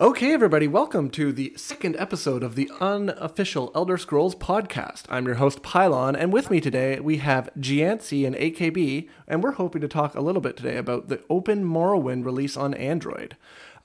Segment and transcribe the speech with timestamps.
[0.00, 5.04] Okay, everybody, welcome to the second episode of the unofficial Elder Scrolls podcast.
[5.08, 9.52] I'm your host, Pylawn, and with me today we have Jeancey and AKB, and we're
[9.52, 13.36] hoping to talk a little bit today about the Open Morrowind release on Android.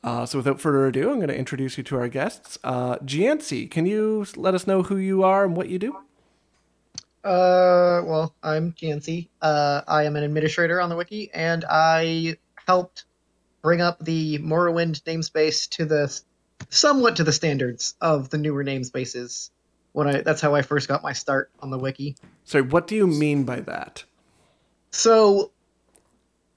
[0.04, 2.58] Uh, so, without further ado, I'm going to introduce you to our guests.
[2.64, 5.98] Uh, Jeancey, can you let us know who you are and what you do?
[7.24, 9.30] Uh, well, I'm Jeancey.
[9.40, 12.38] Uh, I am an administrator on the wiki, and I
[12.68, 13.06] helped
[13.62, 16.22] bring up the Morrowind namespace to the
[16.70, 19.50] somewhat to the standards of the newer namespaces.
[19.94, 22.16] When I that's how I first got my start on the wiki.
[22.46, 24.04] Sorry, what do you mean by that?
[24.92, 25.52] So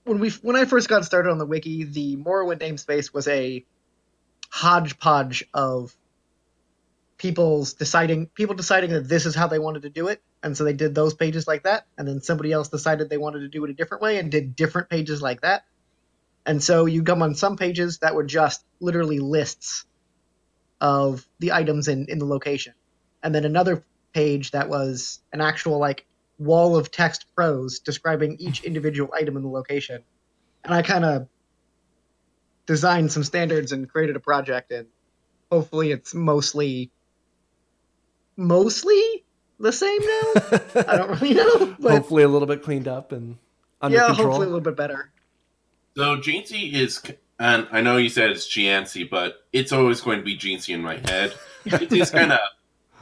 [0.04, 3.64] when we when I first got started on the wiki, the Morrowind namespace was a
[4.50, 5.96] hodgepodge of
[7.18, 10.62] people's deciding people deciding that this is how they wanted to do it and so
[10.62, 13.64] they did those pages like that and then somebody else decided they wanted to do
[13.64, 15.64] it a different way and did different pages like that
[16.46, 19.86] and so you come on some pages that were just literally lists
[20.80, 22.74] of the items in, in the location.
[23.22, 26.06] And then another page that was an actual like
[26.38, 30.02] wall of text prose describing each individual item in the location.
[30.62, 31.28] And I kind of
[32.66, 34.86] designed some standards and created a project and
[35.50, 36.90] hopefully it's mostly
[38.36, 39.24] mostly
[39.58, 40.32] the same now.
[40.86, 41.76] I don't really know.
[41.78, 43.38] But hopefully a little bit cleaned up and
[43.80, 44.26] under yeah, control.
[44.26, 45.10] hopefully a little bit better.
[45.96, 47.02] So Jancy is,
[47.38, 50.82] and I know you said it's Jeancey, but it's always going to be Jancy in
[50.82, 51.34] my head.
[51.88, 52.40] He's kind of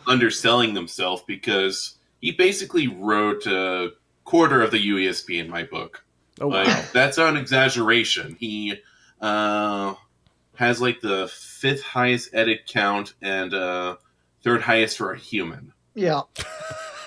[0.06, 3.92] underselling himself because he basically wrote a
[4.24, 6.04] quarter of the UESP in my book.
[6.40, 8.36] Oh wow, that's not an exaggeration.
[8.38, 8.76] He
[9.20, 9.94] uh,
[10.56, 13.96] has like the fifth highest edit count and uh,
[14.42, 15.72] third highest for a human.
[15.94, 16.22] Yeah.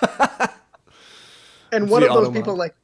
[1.72, 2.34] and one the of those automod.
[2.34, 2.74] people like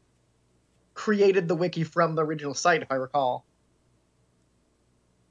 [1.06, 3.44] created the wiki from the original site, if I recall.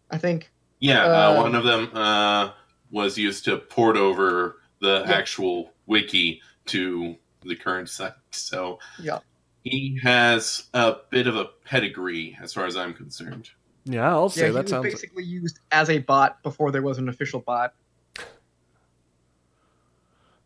[0.09, 0.51] I think.
[0.79, 2.51] Yeah, uh, Uh, one of them uh,
[2.89, 5.13] was used to port over the Yeah.
[5.13, 8.11] actual wiki to the current site.
[8.31, 9.19] So Yeah.
[9.63, 13.49] he has a bit of a pedigree, as far as I'm concerned.
[13.85, 14.83] yeah, I'll Yeah, say he that was sounds.
[14.83, 17.73] basically used as a bot before there was an official bot.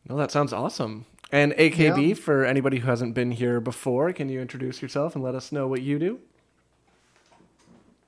[0.08, 1.08] No, that sounds awesome.
[1.32, 5.36] And AKB, for anybody who hasn't been here before, can you introduce yourself and let
[5.36, 6.20] us know what you do?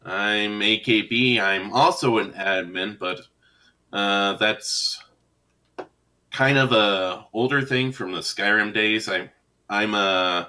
[0.05, 1.39] I'm AKB.
[1.39, 3.21] I'm also an admin, but
[3.91, 5.03] uh, that's
[6.31, 9.09] kind of a older thing from the Skyrim days.
[9.09, 9.29] I'm
[9.69, 10.45] I'm uh,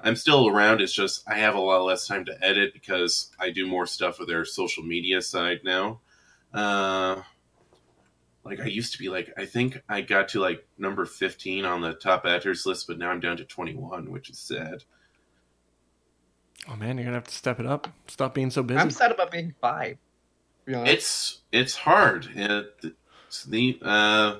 [0.00, 0.80] I'm still around.
[0.80, 4.18] It's just I have a lot less time to edit because I do more stuff
[4.18, 6.00] with their social media side now.
[6.52, 7.22] Uh,
[8.44, 11.80] like I used to be like I think I got to like number 15 on
[11.80, 14.84] the top editors list, but now I'm down to 21, which is sad.
[16.68, 17.88] Oh man, you're gonna have to step it up.
[18.08, 18.78] Stop being so busy.
[18.80, 19.96] I'm sad about being five.
[20.66, 20.74] be.
[20.86, 22.28] It's it's hard.
[22.34, 24.36] It's the uh,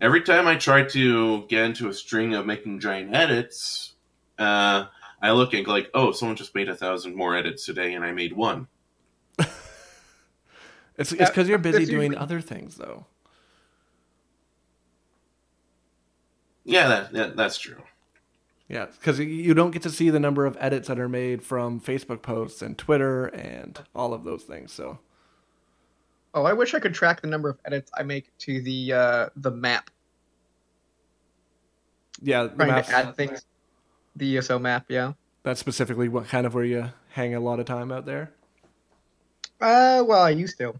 [0.00, 3.94] every time I try to get into a string of making giant edits,
[4.38, 4.86] uh,
[5.20, 8.04] I look and go like, oh, someone just made a thousand more edits today, and
[8.04, 8.68] I made one.
[10.98, 13.04] It's it's Yeah, because you're busy that's doing usually- other things though.
[16.66, 17.82] Yeah, that, that that's true.
[18.68, 21.80] Yeah, because you don't get to see the number of edits that are made from
[21.80, 24.72] Facebook posts and Twitter and all of those things.
[24.72, 24.98] So
[26.36, 29.28] Oh, I wish I could track the number of edits I make to the uh,
[29.36, 29.88] the map.
[32.20, 33.46] yeah, the Trying maps, to add things.
[34.16, 35.12] The ESO map, yeah.
[35.44, 38.32] that's specifically what kind of where you hang a lot of time out there.
[39.62, 40.74] Uh, well, I used to.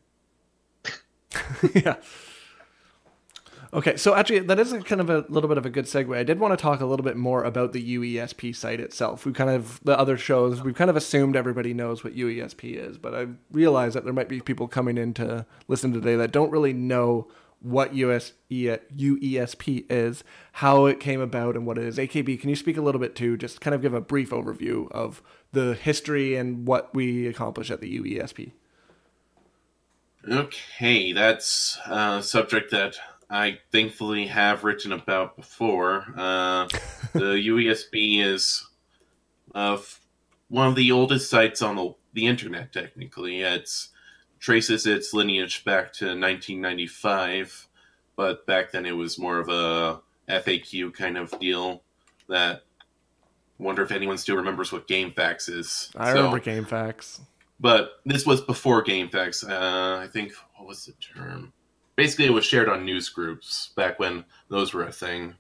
[1.75, 1.97] yeah.
[3.73, 6.17] Okay, so actually, that is kind of a little bit of a good segue.
[6.17, 9.27] I did want to talk a little bit more about the UESP site itself.
[9.27, 12.97] We kind of the other shows we've kind of assumed everybody knows what UESP is,
[12.97, 16.51] but I realize that there might be people coming in to listen today that don't
[16.51, 17.29] really know
[17.61, 20.23] what US, UESP is,
[20.53, 21.99] how it came about, and what it is.
[21.99, 24.91] AKB, can you speak a little bit to just kind of give a brief overview
[24.93, 25.23] of
[25.53, 28.53] the history and what we accomplish at the UESP?
[30.29, 32.97] Okay, that's a subject that
[33.29, 36.05] I thankfully have written about before.
[36.17, 36.67] Uh,
[37.13, 38.67] the UESP is
[39.55, 39.79] uh,
[40.49, 43.41] one of the oldest sites on the, the internet, technically.
[43.41, 43.89] It's
[44.39, 47.69] traces its lineage back to 1995,
[48.17, 51.83] but back then it was more of a FAQ kind of deal
[52.29, 52.63] that
[53.59, 55.91] wonder if anyone still remembers what GameFAQs is.
[55.97, 57.21] I So- remember GameFAQs.
[57.59, 59.49] but this was before GameFAQs.
[59.49, 61.53] Uh, I think what was the term?
[61.97, 65.35] Basically, it was shared on news groups back when those were a thing.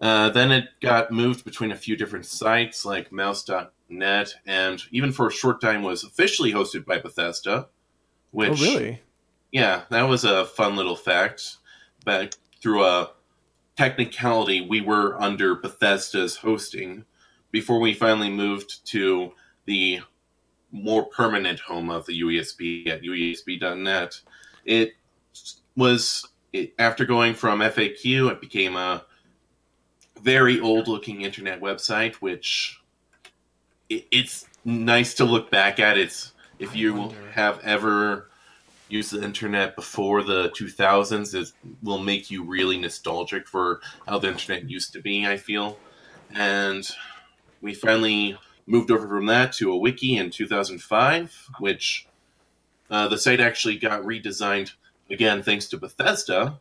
[0.00, 5.28] Uh, then it got moved between a few different sites like Mouse.net, and even for
[5.28, 7.68] a short time was officially hosted by Bethesda.
[8.32, 9.02] Which, oh, really?
[9.52, 11.58] yeah, that was a fun little fact.
[12.04, 13.12] But through a
[13.76, 17.04] technicality, we were under Bethesda's hosting
[17.52, 19.32] before we finally moved to
[19.66, 20.00] the
[20.72, 24.20] more permanent home of the UESP at UESP.net.
[24.64, 24.94] It
[25.76, 26.28] was
[26.78, 29.04] after going from FAQ, it became a
[30.20, 32.80] very old-looking internet website, which
[33.88, 35.98] it, it's nice to look back at.
[35.98, 37.30] It's if you wonder.
[37.32, 38.28] have ever
[38.88, 41.52] used the internet before the 2000s, it
[41.82, 45.26] will make you really nostalgic for how the internet used to be.
[45.26, 45.78] I feel,
[46.34, 46.88] and
[47.62, 52.06] we finally moved over from that to a wiki in 2005, which
[52.90, 54.72] uh, the site actually got redesigned
[55.12, 56.58] again thanks to Bethesda.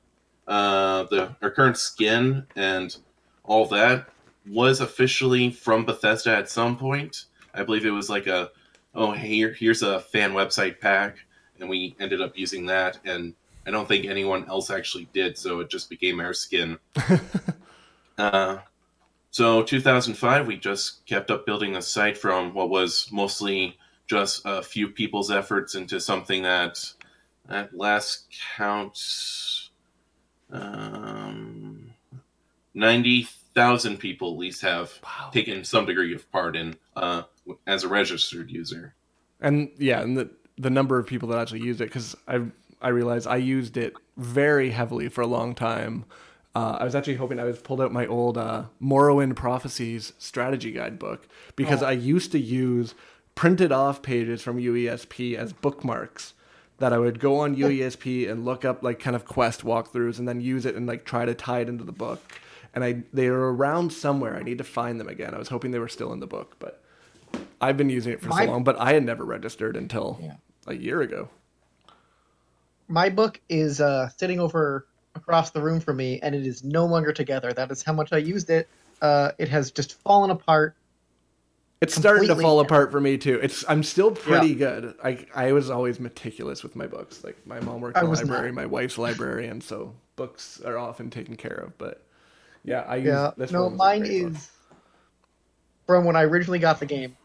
[0.47, 2.95] Uh, the our current skin and
[3.43, 4.07] all that
[4.47, 7.25] was officially from Bethesda at some point.
[7.53, 8.51] I believe it was like a
[8.93, 11.17] oh here here's a fan website pack,
[11.59, 12.99] and we ended up using that.
[13.05, 13.33] And
[13.65, 16.77] I don't think anyone else actually did, so it just became our skin.
[18.17, 18.57] uh,
[19.29, 23.77] so 2005, we just kept up building the site from what was mostly
[24.07, 26.83] just a few people's efforts into something that,
[27.51, 28.27] at last
[28.57, 28.97] count,
[30.51, 31.91] um,
[32.73, 35.29] 90,000 people at least have Wow.
[35.33, 37.23] taken some degree of part in uh,
[37.67, 38.95] as a registered user.
[39.39, 42.41] And yeah, and the the number of people that actually used it because I
[42.81, 46.05] I realized I used it very heavily for a long time.
[46.53, 50.71] Uh, I was actually hoping I was pulled out my old uh, Morrowind Prophecies strategy
[50.71, 52.93] guide book because I used to use
[53.35, 56.33] printed off pages from UESP as bookmarks
[56.81, 60.27] that I would go on UESP and look up like kind of quest walkthroughs and
[60.27, 62.39] then use it and like try to tie it into the book.
[62.73, 64.35] And I they are around somewhere.
[64.35, 65.33] I need to find them again.
[65.33, 66.81] I was hoping they were still in the book, but
[67.61, 68.63] I've been using it for My- so long.
[68.63, 70.35] But I had never registered until Yeah.
[70.67, 71.29] a year ago.
[72.87, 74.85] My book is uh, sitting over
[75.15, 77.53] across the room from me, and it is no longer together.
[77.53, 78.67] That is how much I used it.
[79.01, 80.75] Uh, it has just fallen apart.
[81.81, 83.39] It's starting to fall apart for me too.
[83.41, 84.95] It's I'm still pretty good.
[85.03, 87.23] I I was always meticulous with my books.
[87.23, 88.55] Like my mom worked in a library, not.
[88.55, 91.75] my wife's librarian, so books are often taken care of.
[91.79, 92.05] But
[92.63, 94.51] yeah, I use Yeah, this no, one was a mine is
[95.87, 97.17] from when I originally got the game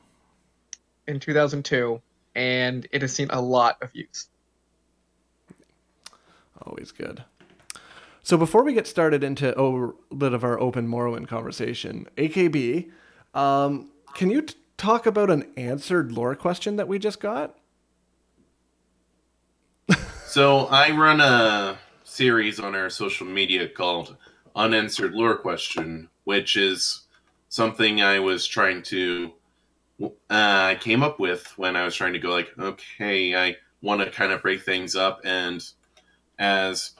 [1.06, 2.00] in 2002,
[2.34, 4.28] and it has seen a lot of use.
[6.62, 7.24] Always good.
[8.22, 12.90] So before we get started into a bit of our open Morrowind conversation, AKB,
[13.34, 17.56] um, can you t- talk about an answered lore question that we just got?
[20.26, 24.16] So I run a series on our social media called
[24.54, 27.06] Unanswered Lore Question, which is
[27.48, 29.32] something I was trying to
[30.02, 34.02] uh, I came up with when I was trying to go like, okay, I want
[34.02, 35.64] to kind of break things up, and
[36.38, 36.90] as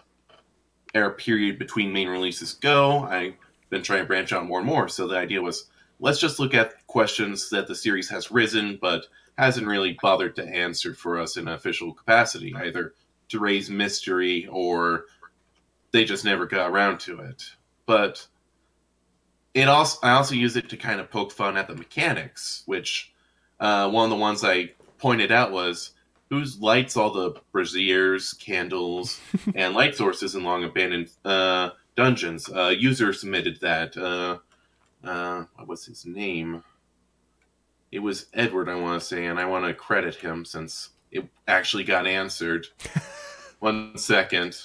[0.95, 3.35] our period between main releases go, I've
[3.69, 4.89] been trying to branch out more and more.
[4.89, 5.67] So the idea was,
[6.01, 9.07] let's just look at questions that the series has risen, but
[9.39, 12.95] hasn't really bothered to answer for us in an official capacity, either
[13.29, 15.05] to raise mystery or
[15.93, 17.45] they just never got around to it.
[17.87, 18.27] But
[19.55, 23.13] it also I also use it to kind of poke fun at the mechanics, which
[23.61, 25.93] uh, one of the ones I pointed out was
[26.31, 29.21] whose lights all the braziers, candles,
[29.55, 32.51] and light sources in long abandoned uh, dungeons.
[32.51, 33.97] Uh, user submitted that.
[35.05, 36.63] Uh, what was his name?
[37.93, 41.27] It was Edward, I want to say, and I want to credit him since it
[41.47, 42.67] actually got answered.
[43.61, 44.57] one second.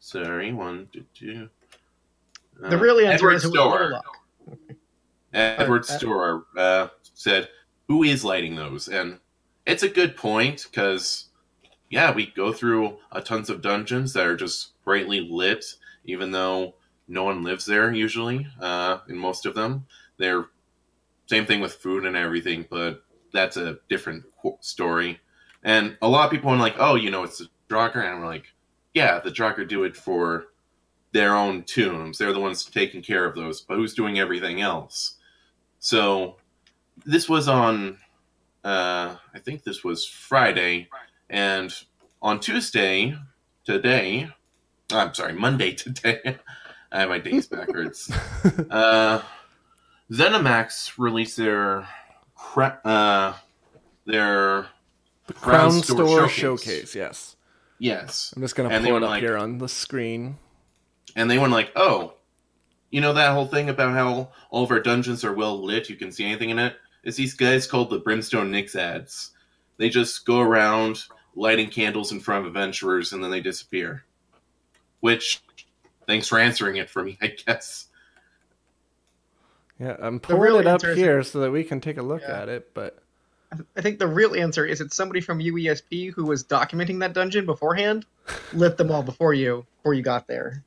[0.00, 1.48] Sorry, one, two, two.
[2.58, 4.00] The Uh, real answer Edward is it was Storer.
[5.32, 7.48] Edward Uh, uh, Storer uh, said,
[7.88, 9.18] "Who is lighting those?" And
[9.66, 11.26] it's a good point because,
[11.90, 15.64] yeah, we go through a tons of dungeons that are just brightly lit,
[16.04, 16.74] even though
[17.12, 18.46] no one lives there usually.
[18.58, 20.46] Uh, in most of them, they're
[21.26, 24.24] same thing with food and everything, but that's a different
[24.60, 25.20] story.
[25.62, 28.24] And a lot of people are like, "Oh, you know, it's the Draugr," and I'm
[28.24, 28.46] like,
[28.94, 30.46] "Yeah, the Draugr do it for."
[31.12, 32.16] Their own tombs.
[32.16, 35.18] They're the ones taking care of those, but who's doing everything else?
[35.78, 36.38] So
[37.04, 37.98] this was on
[38.64, 40.88] uh I think this was Friday
[41.28, 41.70] and
[42.22, 43.14] on Tuesday
[43.66, 44.32] today
[44.92, 46.38] I'm sorry, Monday today.
[46.92, 48.10] I have my days backwards.
[48.70, 49.22] uh
[50.10, 51.86] ZeniMax released their
[52.34, 53.34] cra- uh
[54.04, 54.66] their
[55.26, 56.64] The Crown, Crown Store, Store showcase.
[56.90, 56.94] Showcase.
[56.94, 57.36] Yes,
[57.78, 58.32] yes.
[58.36, 60.36] I'm just gonna And pull it up like- here on the screen.
[61.16, 62.14] and they went like, "Oh,
[62.90, 65.96] you know that whole thing about how all of our dungeons are well lit, you
[65.96, 66.76] can see anything in it?
[67.04, 69.30] It's these guys called the Brimstone Nixads.
[69.78, 74.04] They just go around lighting candles in front of adventurers and then they disappear.
[75.00, 75.42] Which,
[76.06, 77.86] thanks for answering it for me, I guess.
[79.78, 82.02] Yeah, I'm The pulling real it up answer here so that we can take a
[82.02, 82.42] look Yeah.
[82.42, 82.72] at it.
[82.74, 83.02] But
[83.76, 87.46] I think the real answer is it's somebody from UESP who was documenting that dungeon
[87.46, 88.06] beforehand,
[88.52, 90.62] lit them all before you before you got there.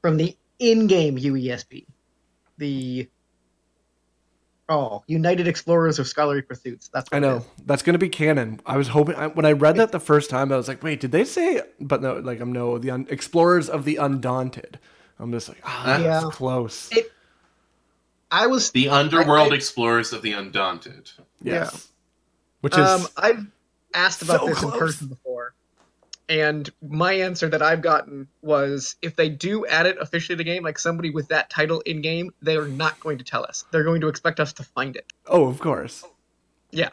[0.00, 1.86] From the in-game UESP,
[2.58, 3.08] the
[4.68, 6.88] oh United Explorers of Scholarly Pursuits.
[6.88, 7.42] That's what I know is.
[7.66, 8.60] that's going to be canon.
[8.66, 11.00] I was hoping I, when I read that the first time, I was like, "Wait,
[11.00, 14.78] did they say?" But no, like I'm no the un- explorers of the undaunted.
[15.18, 16.20] I'm just like, ah, Yeah.
[16.20, 16.90] that's close.
[16.92, 17.10] It-
[18.30, 21.10] I was The underworld I- explorers of the undaunted.
[21.40, 21.88] yes,
[22.62, 23.46] which is Um, I've
[23.94, 24.72] asked about so this close.
[24.72, 25.54] in person before,
[26.28, 30.44] and my answer that I've gotten was if they do add it officially to the
[30.44, 33.64] game, like somebody with that title in game, they are not going to tell us.
[33.70, 35.12] They're going to expect us to find it.
[35.26, 36.04] oh, of course.
[36.70, 36.90] Yeah,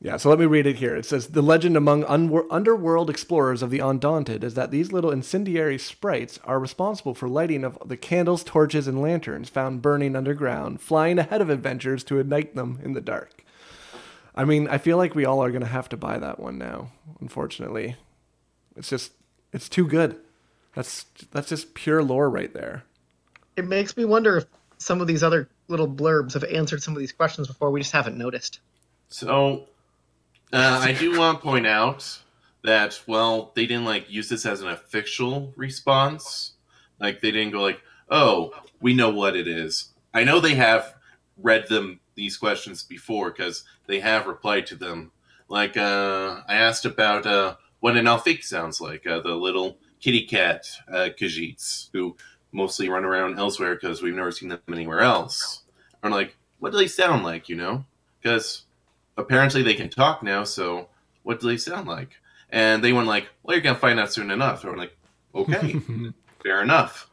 [0.00, 0.94] Yeah, so let me read it here.
[0.94, 5.10] It says the legend among unwor- underworld explorers of the Undaunted is that these little
[5.10, 10.80] incendiary sprites are responsible for lighting of the candles, torches, and lanterns found burning underground,
[10.80, 13.44] flying ahead of adventurers to ignite them in the dark.
[14.36, 16.58] I mean, I feel like we all are going to have to buy that one
[16.58, 16.92] now.
[17.20, 17.96] Unfortunately,
[18.78, 19.12] it's just
[19.52, 20.16] it's too good.
[20.74, 22.84] That's that's just pure lore right there.
[23.56, 24.46] it makes me wonder if
[24.78, 27.70] some of these other little blurbs have answered some of these questions before.
[27.70, 28.60] We just haven't noticed.
[29.08, 29.66] So,
[30.52, 32.20] uh, I do want to point out
[32.64, 36.52] that well, they didn't like use this as an official response.
[37.00, 40.94] Like they didn't go like, "Oh, we know what it is." I know they have
[41.36, 45.12] read them these questions before because they have replied to them.
[45.48, 50.24] Like uh, I asked about uh, what an Alfiq sounds like, uh, the little kitty
[50.26, 52.16] cat uh, Khajiits who
[52.52, 55.62] mostly run around elsewhere because we've never seen them anywhere else.
[56.02, 57.48] I'm like, what do they sound like?
[57.48, 57.84] You know,
[58.20, 58.64] because
[59.16, 60.88] apparently they can talk now, so
[61.22, 62.10] what do they sound like?
[62.50, 64.64] And they went like, well, you're gonna find out soon enough.
[64.64, 64.96] And I'm like,
[65.34, 65.76] okay,
[66.42, 67.10] fair enough.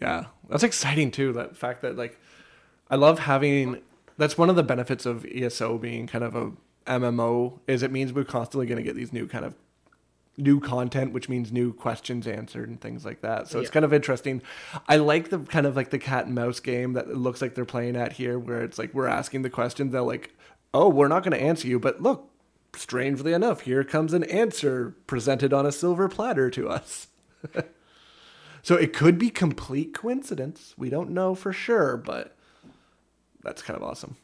[0.00, 1.32] Yeah, that's exciting too.
[1.32, 2.18] That fact that like,
[2.90, 3.82] I love having.
[4.16, 6.52] That's one of the benefits of ESO being kind of a
[6.90, 9.54] MMO is it means we're constantly going to get these new kind of
[10.36, 13.48] new content, which means new questions answered and things like that.
[13.48, 14.42] So it's kind of interesting.
[14.88, 17.54] I like the kind of like the cat and mouse game that it looks like
[17.54, 19.92] they're playing at here, where it's like we're asking the questions.
[19.92, 20.34] They're like,
[20.74, 22.26] "Oh, we're not going to answer you, but look."
[22.76, 27.08] Strangely enough, here comes an answer presented on a silver platter to us.
[28.62, 30.74] So it could be complete coincidence.
[30.76, 32.36] We don't know for sure, but
[33.42, 34.16] that's kind of awesome.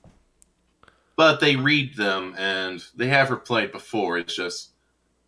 [1.17, 4.19] But they read them, and they have her played before.
[4.19, 4.71] It's just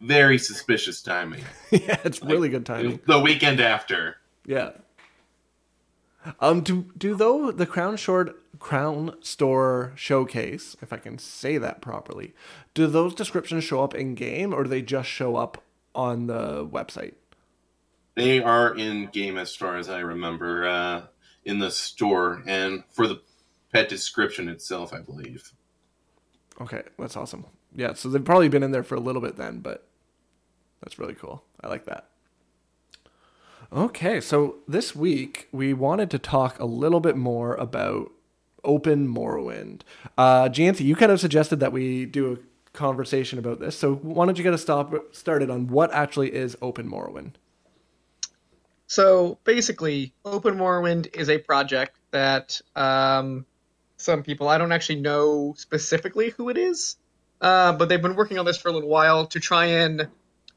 [0.00, 1.44] very suspicious timing.
[1.70, 3.00] yeah, it's really good timing.
[3.06, 4.16] The weekend after.
[4.46, 4.72] Yeah.
[6.40, 11.80] Um, do do though the Crown Short Crown Store showcase, if I can say that
[11.80, 12.34] properly,
[12.74, 15.62] do those descriptions show up in game or do they just show up
[15.94, 17.14] on the website?
[18.14, 21.02] They are in game as far as I remember, uh,
[21.44, 23.22] in the store, and for the
[23.72, 25.52] pet description itself, I believe.
[26.60, 27.46] Okay, that's awesome.
[27.74, 29.86] Yeah, so they've probably been in there for a little bit then, but
[30.82, 31.44] that's really cool.
[31.60, 32.08] I like that.
[33.72, 38.10] Okay, so this week we wanted to talk a little bit more about
[38.64, 39.82] Open Morrowind.
[40.16, 44.24] Uh, Jancy, you kind of suggested that we do a conversation about this, so why
[44.24, 47.34] don't you get us stop started on what actually is Open Morrowind?
[48.86, 53.44] So basically, Open Morrowind is a project that um,
[53.98, 56.96] some people, I don't actually know specifically who it is,
[57.40, 60.08] uh, but they've been working on this for a little while to try and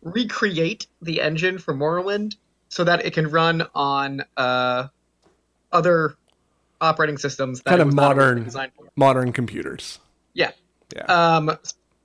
[0.01, 2.35] recreate the engine for Morrowind
[2.69, 4.87] so that it can run on uh,
[5.71, 6.15] other
[6.79, 8.87] operating systems that Kind of was not originally modern- designed for.
[8.95, 9.99] Modern computers.
[10.33, 10.51] Yeah.
[10.95, 11.03] Yeah.
[11.03, 11.57] Um,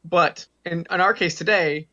[0.05, 1.87] but in, in our case today,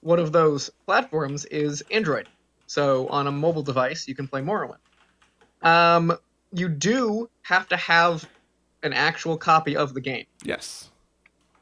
[0.00, 2.28] one of those platforms is Android.
[2.66, 4.76] So on a mobile device, you can play Morrowind.
[5.62, 6.16] Um,
[6.52, 8.28] you do have to have
[8.86, 10.26] an actual copy of the game.
[10.44, 10.90] yes.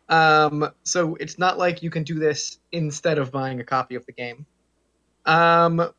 [0.06, 4.04] Um, so it's not like you can do this instead of buying a copy of
[4.04, 4.44] the game.
[5.24, 5.90] Um,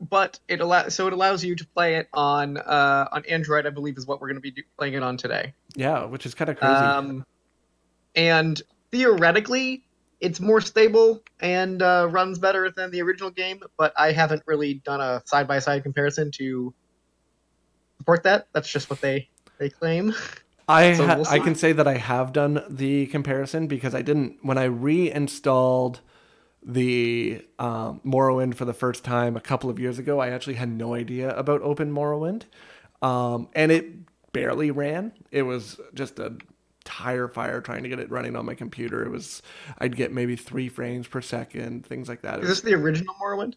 [0.00, 3.66] but it allows so it allows you to play it on uh, on Android.
[3.66, 5.54] I believe is what we're going to be do- playing it on today.
[5.74, 6.72] Yeah, which is kind of crazy.
[6.74, 7.26] Um,
[8.14, 9.82] and theoretically,
[10.20, 14.74] it's more stable and uh, runs better than the original game, but I haven't really
[14.74, 16.72] done a side by side comparison to
[17.98, 18.46] support that.
[18.52, 19.28] That's just what they
[19.58, 20.14] they claim.
[20.68, 24.38] I So we'll I can say that I have done the comparison because I didn't
[24.42, 26.00] when I reinstalled
[26.62, 30.20] the um, Morrowind for the first time a couple of years ago.
[30.20, 32.42] I actually had no idea about Open Morrowind,
[33.00, 33.86] um, and it
[34.32, 35.12] barely ran.
[35.30, 36.36] It was just a
[36.84, 39.02] tire fire trying to get it running on my computer.
[39.04, 39.40] It was
[39.78, 42.40] I'd get maybe three frames per second, things like that.
[42.40, 43.54] Is this the original Morrowind?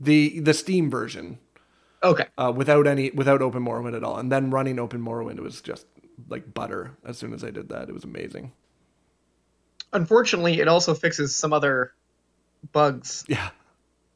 [0.00, 1.38] the the Steam version
[2.02, 2.24] Okay.
[2.38, 5.86] uh, without any without Open Morrowind at all, and then running Open Morrowind was just
[6.28, 6.96] like butter.
[7.04, 8.52] As soon as I did that, it was amazing.
[9.92, 11.92] Unfortunately, it also fixes some other
[12.72, 13.50] bugs Yeah.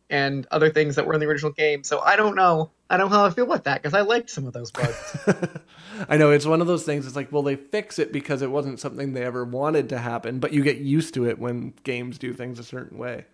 [0.09, 1.83] and other things that were in the original game.
[1.83, 2.71] So I don't know.
[2.89, 5.17] I don't know how I feel about that because I liked some of those bugs.
[6.09, 7.07] I know it's one of those things.
[7.07, 10.39] It's like, well, they fix it because it wasn't something they ever wanted to happen,
[10.39, 13.25] but you get used to it when games do things a certain way.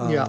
[0.00, 0.28] Yeah.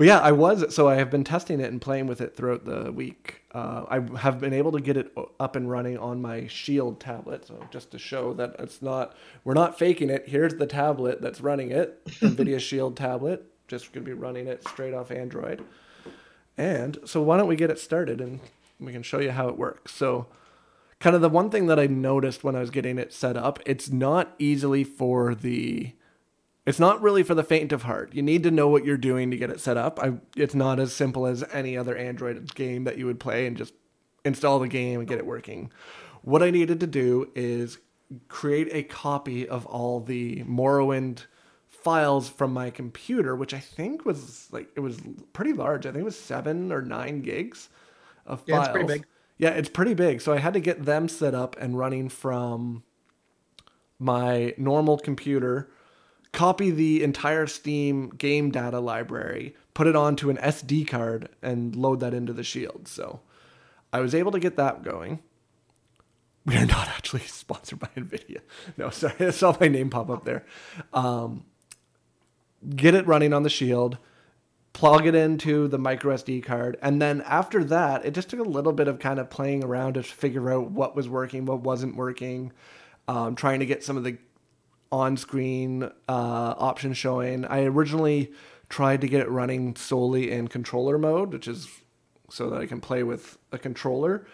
[0.00, 2.64] But yeah, I was so I have been testing it and playing with it throughout
[2.64, 3.42] the week.
[3.52, 7.46] Uh, I have been able to get it up and running on my Shield tablet.
[7.46, 9.14] So just to show that it's not
[9.44, 10.26] we're not faking it.
[10.26, 13.44] Here's the tablet that's running it, NVIDIA Shield tablet.
[13.68, 15.62] Just gonna be running it straight off Android.
[16.56, 18.40] And so why don't we get it started and
[18.80, 19.92] we can show you how it works.
[19.92, 20.28] So
[20.98, 23.58] kind of the one thing that I noticed when I was getting it set up,
[23.66, 25.92] it's not easily for the
[26.70, 28.14] it's not really for the faint of heart.
[28.14, 29.98] You need to know what you're doing to get it set up.
[30.02, 33.56] I, it's not as simple as any other Android game that you would play and
[33.56, 33.74] just
[34.24, 35.70] install the game and get it working.
[36.22, 37.78] What I needed to do is
[38.28, 41.26] create a copy of all the Morrowind
[41.68, 45.00] files from my computer, which I think was like it was
[45.32, 45.86] pretty large.
[45.86, 47.68] I think it was seven or nine gigs
[48.26, 48.66] of Yeah, files.
[48.68, 49.06] it's pretty big.
[49.38, 50.20] Yeah, it's pretty big.
[50.20, 52.82] So I had to get them set up and running from
[53.98, 55.70] my normal computer,
[56.32, 62.00] copy the entire Steam game data library, put it onto an SD card, and load
[62.00, 62.88] that into the Shield.
[62.88, 63.20] So
[63.92, 65.20] I was able to get that going.
[66.46, 68.40] We are not actually sponsored by NVIDIA.
[68.76, 70.44] No, sorry, I saw my name pop up there.
[70.92, 71.44] Um,
[72.74, 73.98] get it running on the Shield,
[74.72, 78.44] plug it into the micro SD card, and then after that, it just took a
[78.44, 81.96] little bit of kind of playing around to figure out what was working, what wasn't
[81.96, 82.52] working,
[83.08, 84.16] um, trying to get some of the
[84.92, 87.44] on-screen uh, options showing.
[87.44, 88.32] I originally
[88.68, 91.68] tried to get it running solely in controller mode, which is
[92.28, 94.26] so that I can play with a controller.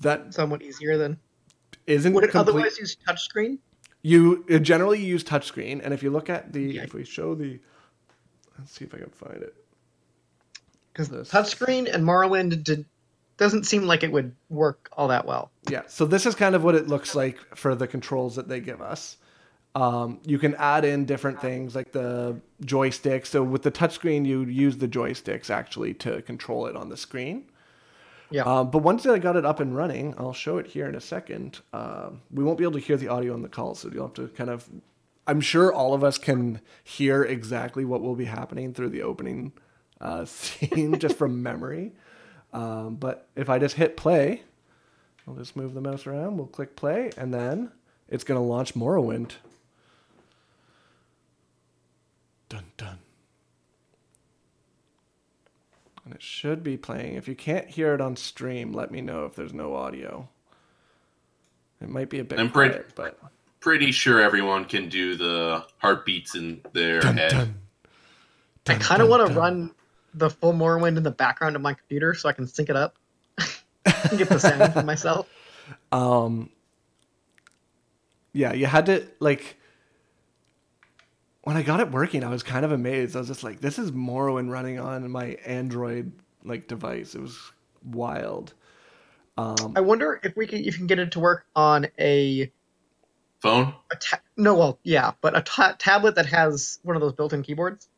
[0.00, 1.18] That Somewhat easier than
[1.86, 3.58] isn't would it complete- otherwise use touchscreen?
[4.02, 6.82] you uh, generally use touchscreen, and if you look at the, Yeah.
[6.82, 7.60] if we show the,
[8.58, 9.54] let's see if I can find it.
[10.92, 12.84] Because This- touchscreen and Morrowind did,
[13.36, 15.50] doesn't seem like it would work all that well.
[15.70, 18.60] Yeah, so this is kind of what it looks like for the controls that they
[18.60, 19.16] give us.
[19.74, 23.24] Um, you can add in different things like the joystick.
[23.24, 27.46] So with the touchscreen, you use the joysticks actually to control it on the screen.
[28.30, 28.42] Yeah.
[28.44, 31.00] Um, but once I got it up and running, I'll show it here in a
[31.00, 31.60] second.
[31.72, 34.14] Uh, we won't be able to hear the audio on the call, so you'll have
[34.14, 34.68] to kind of.
[35.26, 39.52] I'm sure all of us can hear exactly what will be happening through the opening
[40.00, 41.92] uh, scene just from memory.
[42.52, 44.42] Um, but if I just hit play,
[45.26, 46.36] I'll just move the mouse around.
[46.38, 47.70] We'll click play, and then
[48.08, 49.32] it's going to launch Morrowind.
[52.52, 52.98] Dun dun.
[56.04, 57.14] And it should be playing.
[57.14, 60.28] If you can't hear it on stream, let me know if there's no audio.
[61.80, 63.18] It might be a bit I'm pretty- quiet, but
[63.60, 67.30] Pretty sure everyone can do the heartbeats in their dun, head.
[67.30, 67.54] dun.
[68.66, 69.72] I kind of want to run
[70.12, 72.96] the full Morrowind in the background of my computer so I can sync it up
[73.38, 73.48] and
[74.18, 75.26] get the sound for myself.
[75.92, 76.50] Um,
[78.34, 79.56] yeah, you had to like.
[81.42, 83.16] When I got it working, I was kind of amazed.
[83.16, 86.12] I was just like, "This is Morrowind running on my Android
[86.44, 87.52] like device." It was
[87.84, 88.54] wild.
[89.36, 92.52] Um, I wonder if we can if you can get it to work on a,
[93.40, 93.74] Phone?
[93.90, 97.42] a ta- no, well, yeah, but a ta- tablet that has one of those built-in
[97.42, 97.88] keyboards.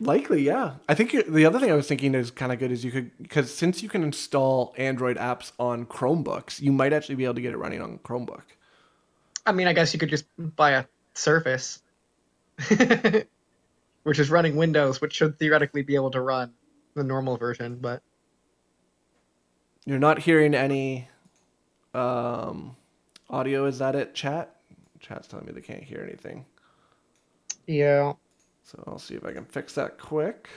[0.00, 0.74] Likely, yeah.
[0.88, 3.12] I think the other thing I was thinking is kind of good is you could
[3.22, 7.40] because since you can install Android apps on Chromebooks, you might actually be able to
[7.40, 8.42] get it running on Chromebook.
[9.46, 10.84] I mean, I guess you could just buy a
[11.14, 11.82] Surface,
[14.04, 16.52] which is running Windows, which should theoretically be able to run
[16.94, 17.78] the normal version.
[17.80, 18.02] But
[19.86, 21.08] You're not hearing any
[21.94, 22.76] um,
[23.30, 23.66] audio.
[23.66, 24.56] Is that it, chat?
[25.00, 26.46] Chat's telling me they can't hear anything.
[27.66, 28.12] yeah,
[28.64, 30.48] So I'll see if I can fix that quick.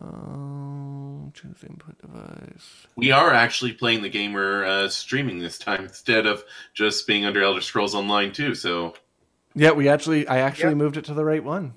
[0.00, 2.86] Um, choose input device.
[2.96, 6.44] We are actually playing the game we're uh, streaming this time instead of
[6.74, 8.54] just being under Elder Scrolls Online too.
[8.54, 8.94] So
[9.54, 10.78] Yeah, we actually, I actually Yep.
[10.78, 11.74] moved it to the right one.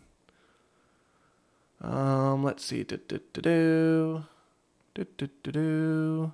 [1.82, 2.84] Um, let's see.
[2.84, 4.26] Do, do, do, do.
[4.96, 6.34] Do, do, do, do.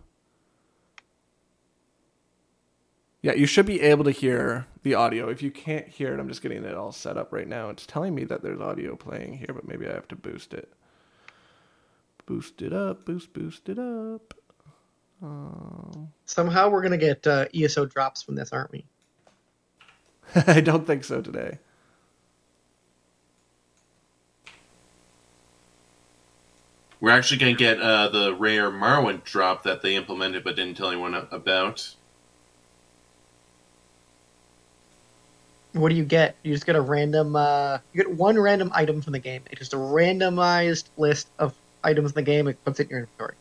[3.21, 5.29] Yeah, you should be able to hear the audio.
[5.29, 7.69] If you can't hear it, I'm just getting it all set up right now.
[7.69, 10.71] It's telling me that there's audio playing here, but maybe I have to boost it.
[12.25, 14.33] Boost it up, boost, boost it up.
[15.21, 18.85] Um, Somehow we're gonna get uh, ESO drops from this, aren't we?
[20.47, 21.57] I don't think so today.
[27.01, 30.75] We're actually going to get uh, the rare Morrowind drop that they implemented but didn't
[30.75, 31.95] tell anyone about.
[35.73, 36.35] What do you get?
[36.43, 37.35] You just get a random.
[37.35, 39.43] Uh, you get one random item from the game.
[39.49, 42.47] It's just a randomized list of items in the game.
[42.47, 43.35] It puts it in your inventory.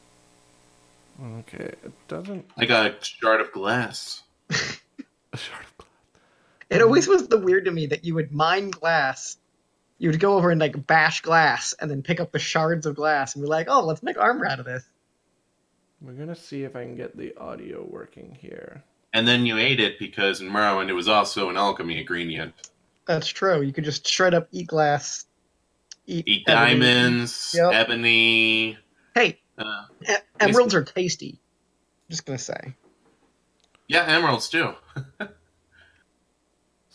[1.40, 2.48] Okay, it doesn't.
[2.56, 4.22] I got a shard of glass.
[4.50, 5.67] A shard of glass.
[6.70, 9.36] It always was the weird to me that you would mine glass.
[9.98, 12.94] You would go over and like bash glass, and then pick up the shards of
[12.94, 14.84] glass, and be like, "Oh, let's make armor out of this."
[16.00, 18.84] We're gonna see if I can get the audio working here.
[19.14, 22.54] And then you ate it because in Morrowind it was also an alchemy ingredient.
[23.06, 23.62] That's true.
[23.62, 25.24] You could just shred up eat glass.
[26.06, 26.80] Eat, Eat ebony.
[26.80, 27.72] diamonds, Yep.
[27.72, 28.78] ebony.
[29.14, 31.40] Hey, Uh, e- emeralds are tasty.
[31.40, 32.74] I'm Just gonna say.
[33.88, 34.74] yeah, emeralds too.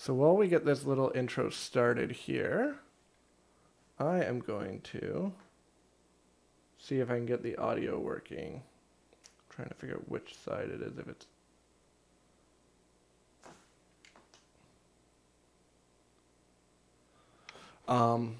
[0.03, 2.75] So while we get this little intro started here,
[3.97, 5.31] I am going to
[6.77, 8.63] see if I can get the audio working.
[9.49, 10.97] trying to figure out which side it is.
[10.97, 11.25] If it's
[17.87, 18.35] um,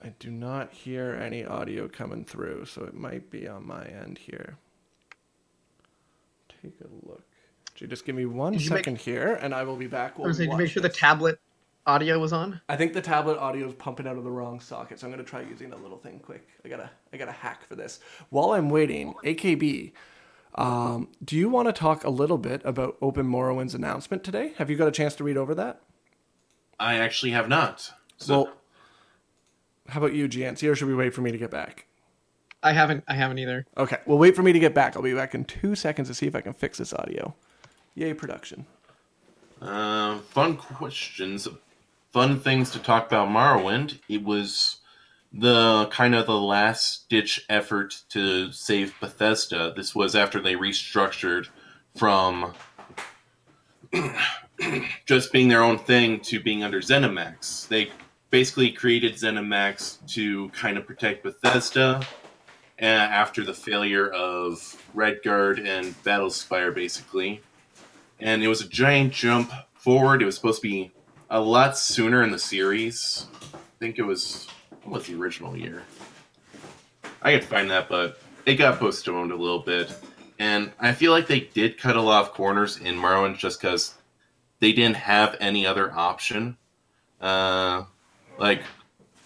[0.00, 4.18] I do not hear any audio coming through, so it might be on my end
[4.18, 4.58] here.
[6.62, 7.29] Take a look.
[7.80, 10.12] Actually, just give me one Did you make- here, and I will be back.
[10.16, 10.98] I We'll was saying, did you watch make sure the this.
[10.98, 11.40] tablet
[11.86, 12.60] audio was on?
[12.68, 15.22] I think the tablet audio is pumping out of the wrong socket, so I'm gonna
[15.24, 16.46] try using that little thing quick.
[16.62, 18.00] I gotta, I gotta hack for this.
[18.28, 19.92] While I'm waiting, AKB,
[20.56, 24.52] um, do you want to talk a little bit about Open Morrowind's announcement today?
[24.58, 25.80] Have you got a chance to read over that?
[26.78, 27.92] I actually have not.
[28.18, 28.52] So Well,
[29.88, 31.86] how about you, Jeancey, or should we wait for me to get back?
[32.62, 33.04] I haven't.
[33.08, 33.64] I haven't either.
[33.78, 34.96] Okay, well, wait for me to get back.
[34.96, 37.34] I'll be back in two seconds to see if I can fix this audio.
[37.94, 38.66] Yay, production.
[39.60, 41.48] Uh, fun questions,
[42.12, 43.98] fun things to talk about Morrowind.
[44.08, 44.76] It was
[45.32, 49.72] the kind of the last ditch effort to save Bethesda.
[49.76, 51.48] This was after they restructured
[51.96, 52.54] from
[55.06, 57.68] just being their own thing to being under ZeniMax.
[57.68, 57.90] They
[58.30, 62.00] basically created ZeniMax to kind of protect Bethesda
[62.80, 67.42] uh, after the failure of Redguard and Battlespire, basically
[68.20, 70.22] and it was a giant jump forward.
[70.22, 70.92] It was supposed to be
[71.28, 73.26] a lot sooner in the series.
[73.54, 74.48] I think it was
[74.84, 75.82] what was the original year?
[77.22, 79.92] I could find that, but it got postponed a little bit.
[80.38, 83.94] And I feel like they did cut a lot of corners in Morrowind just because
[84.60, 86.56] they didn't have any other option.
[87.20, 87.84] Uh,
[88.38, 88.62] like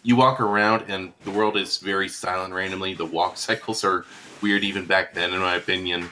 [0.02, 2.94] you walk around and the world is very silent randomly.
[2.94, 4.04] The walk cycles are
[4.42, 6.08] weird even back then, in my opinion.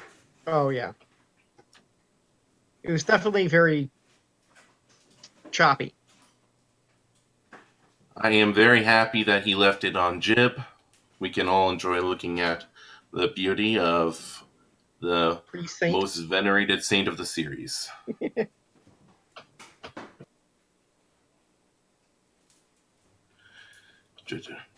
[0.46, 0.92] Oh yeah.
[2.82, 3.90] It was definitely very
[5.50, 5.94] choppy.
[8.16, 10.64] I am very happy that he left it on Jiub.
[11.18, 12.66] We can all enjoy looking at
[13.12, 14.44] the beauty of
[15.00, 15.92] the Pretty saint.
[15.92, 17.88] most venerated saint of the series.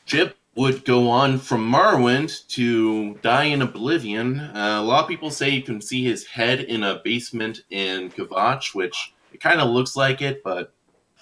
[0.07, 4.39] Jiub would go on from Morrowind to die in oblivion.
[4.39, 8.11] Uh, a lot of people say you can see his head in a basement in
[8.11, 10.73] Kvatch, which it kind of looks like it, but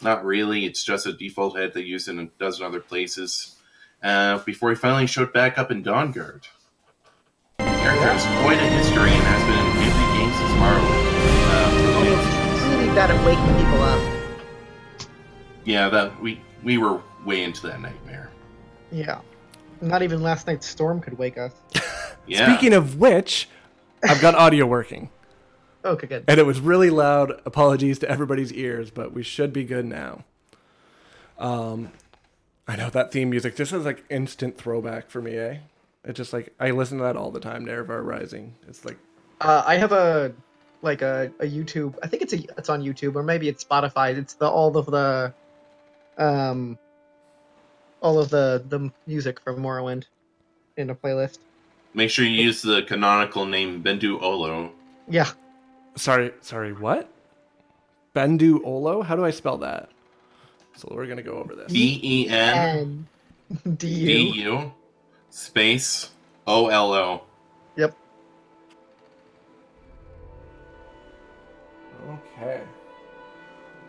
[0.03, 0.67] not really.
[0.67, 3.57] It's just a default head they use in a dozen other places.
[4.03, 6.43] Uh, before he finally showed back up in Dawnguard.
[7.59, 11.07] The character has quite a history and has been in every games since Morrowind.
[11.55, 15.09] Uh, for the- It's really bad at waking people up.
[15.65, 18.32] yeah, that we we were way into that nightmare.
[18.93, 19.21] Yeah.
[19.81, 21.53] Not even last night's storm could wake us.
[22.25, 22.47] Yeah.
[22.47, 23.49] Speaking of which,
[24.05, 25.11] I've got audio working.
[25.85, 26.25] Okay, good.
[26.29, 27.33] and it was really loud.
[27.45, 30.23] Apologies to everybody's ears, but we should be good now.
[31.37, 31.91] Um,
[32.69, 33.57] I know that theme music.
[33.57, 35.57] This is like instant throwback for me, eh?
[36.05, 37.67] It's just like I listen to that all the time.
[37.67, 38.55] Nerevar Rising.
[38.69, 38.99] It's like
[39.41, 40.33] Uh, I have a
[40.81, 41.97] like a, a YouTube.
[42.05, 44.17] I think it's a it's on YouTube or maybe it's Spotify.
[44.17, 45.35] It's the all of the
[46.19, 46.79] um
[48.03, 50.05] all of the the music from Morrowind
[50.77, 51.39] in a playlist.
[51.95, 54.73] Make sure you use the canonical name Bendu Olo.
[55.09, 55.29] Yeah.
[55.97, 56.73] sorry, sorry.
[56.73, 57.09] What?
[58.15, 59.03] Bendu Olo?
[59.03, 59.91] How do I spell that?
[60.77, 61.73] So we're gonna go over this.
[61.73, 63.07] B E N
[63.59, 64.51] And D D U.
[64.53, 64.73] U
[65.31, 66.11] space
[66.47, 67.23] O L O.
[67.77, 67.95] Yep.
[72.37, 72.61] Okay.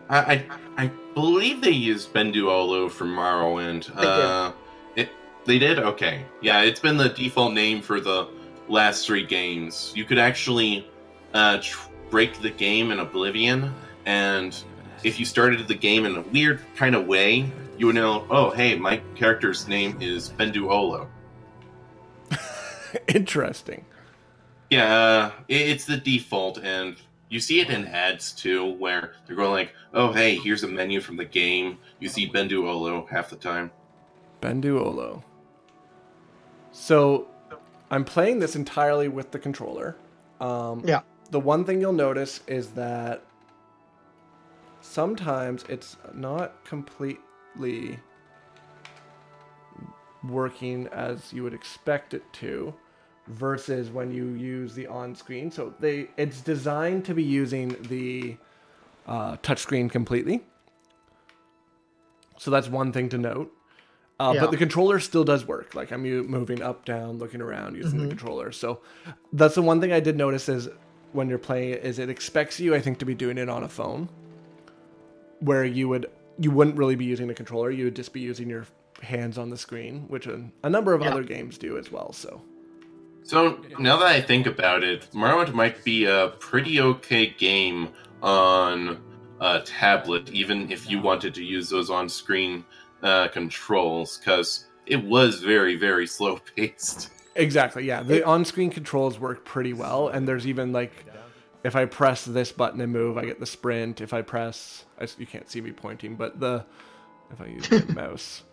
[0.08, 0.44] I, I
[0.76, 3.86] I believe they used Bendu Olo for Morrowind.
[3.86, 4.04] They did.
[4.04, 4.52] Uh,
[4.96, 5.08] it
[5.44, 5.78] They did?
[5.78, 6.24] Okay.
[6.40, 8.28] Yeah, it's been the default name for the
[8.68, 9.92] last three games.
[9.94, 10.88] You could actually
[11.32, 13.74] uh, tr- break the game in Oblivion,
[14.06, 14.56] and
[15.02, 18.50] if you started the game in a weird kind of way, you would know, oh,
[18.50, 21.08] hey, my character's name is Bendu Olo.
[23.08, 23.84] Interesting.
[24.70, 26.96] Yeah, uh, it, it's the default, and
[27.34, 31.00] you see it in ads too, where they're going like, oh, hey, here's a menu
[31.00, 31.78] from the game.
[31.98, 33.72] You see Bendu Olo half the time.
[34.40, 35.24] Bendu Olo.
[36.70, 37.26] So,
[37.90, 39.96] I'm playing this entirely with the controller.
[40.40, 41.00] Um, Yeah.
[41.32, 43.24] The one thing you'll notice is that
[44.80, 47.98] sometimes it's not completely
[50.22, 52.74] working as you would expect it to
[53.28, 58.36] versus when you use the on-screen so they it's designed to be using the
[59.06, 60.42] uh, touchscreen completely.
[62.38, 63.52] So that's one thing to note.
[64.20, 64.40] Uh, Yeah.
[64.42, 65.74] but the controller still does work.
[65.74, 68.52] Like i'm moving up down looking around using the controller.
[68.52, 68.80] So
[69.32, 70.68] that's the one thing i did notice is
[71.12, 73.62] when you're playing it is it expects you i think to be doing it on
[73.62, 74.08] a phone
[75.40, 76.06] where you would
[76.38, 77.70] you wouldn't really be using the controller.
[77.70, 78.66] You would just be using your
[79.02, 81.10] hands on the screen which a, a number of Yeah.
[81.10, 82.12] other games do as well.
[82.12, 82.40] So
[83.24, 87.88] So now that I think about it, Morrowind might be a pretty okay game
[88.22, 89.00] on
[89.40, 92.64] a tablet, even if you wanted to use those on-screen
[93.02, 97.10] uh, controls, because it was very, very slow paced.
[97.36, 101.04] exactly yeah the on-screen controls work pretty well and there's even like
[101.64, 105.08] if i press this button and move i get the sprint if i press I
[105.18, 106.64] you can't see me pointing but the
[107.32, 108.44] if i use the mouse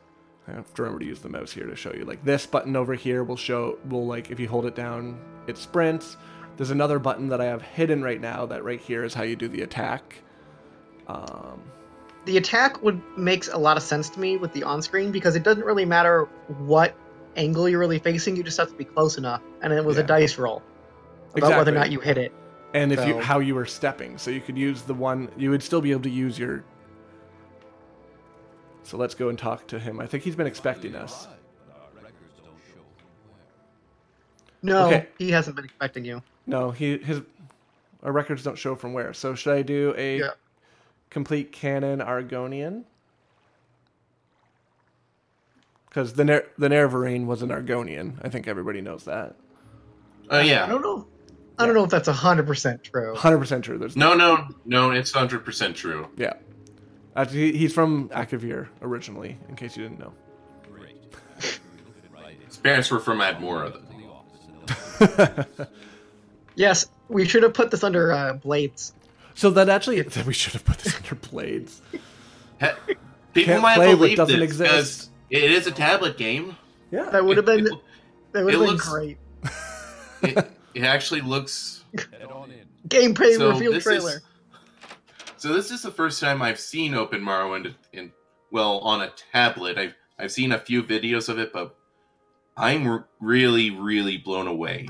[0.52, 2.06] I have to remember to use the mouse here to show you.
[2.06, 5.58] Like this button over here will show, will like if you hold it down, it
[5.58, 6.18] sprints.
[6.58, 9.36] There's another button that I have hidden right now that right here is how you
[9.36, 10.22] do the attack.
[11.08, 11.62] Um,
[12.26, 15.44] The attack would makes a lot of sense to me with the on-screen because it
[15.44, 16.26] doesn't really matter
[16.60, 16.94] what
[17.36, 18.36] angle you're really facing.
[18.36, 20.62] You just have to be close enough, and it was a dice roll
[21.36, 22.32] about whether or not you hit it.
[22.74, 25.64] and if you how you were stepping, so you could use the one, you would
[25.64, 26.64] still be able to use your.
[28.84, 30.00] So let's go and talk to him.
[30.00, 31.28] I think he's been expecting us.
[34.63, 35.08] No, Okay.
[35.17, 36.22] he hasn't been expecting you.
[36.46, 37.22] No, he his
[38.04, 39.13] our records don't show from where.
[39.13, 40.30] So should I do a Yeah.
[41.10, 42.84] complete canon Argonian?
[45.89, 48.13] Because the Ner- the Nerevarine was an Argonian.
[48.24, 49.36] I think everybody knows that.
[50.30, 51.08] Oh yeah, I don't know.
[51.58, 53.15] I don't know if that's hundred percent true.
[53.15, 53.78] Hundred percent true.
[53.78, 56.08] There's no, no, no, it's hundred percent true.
[56.17, 56.34] yeah.
[57.15, 59.38] Actually, he- he's from Akavir originally.
[59.50, 60.13] In case you didn't know.
[62.47, 63.74] His parents were from Atmora.
[63.74, 65.65] though.
[66.56, 68.93] Yes, we should have put this under uh, blades.
[69.36, 71.82] So that actually we should have put this under blades.
[71.91, 72.67] He-
[73.34, 75.10] People Can't might play what believe doesn't this exist.
[75.30, 76.58] because it is a tablet game.
[76.91, 77.06] Yeah.
[77.10, 77.63] That would have been
[78.34, 79.17] that would have been looks- great.
[80.24, 80.38] It,
[80.76, 81.84] it actually looks
[82.88, 83.50] Gameplay so.
[83.54, 84.10] reveal This trailer.
[84.17, 84.21] is
[85.42, 85.54] so.
[85.54, 88.12] This is the first time I've seen Open Morrowind in
[88.52, 89.78] well on a tablet.
[89.78, 91.76] I've I've seen a few videos of it, but
[92.56, 94.88] I'm r- really really blown away.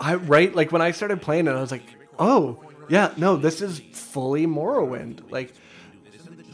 [0.00, 1.84] I right like when I started playing it, I was like,
[2.18, 5.30] oh yeah, no, this is fully Morrowind.
[5.30, 5.52] Like,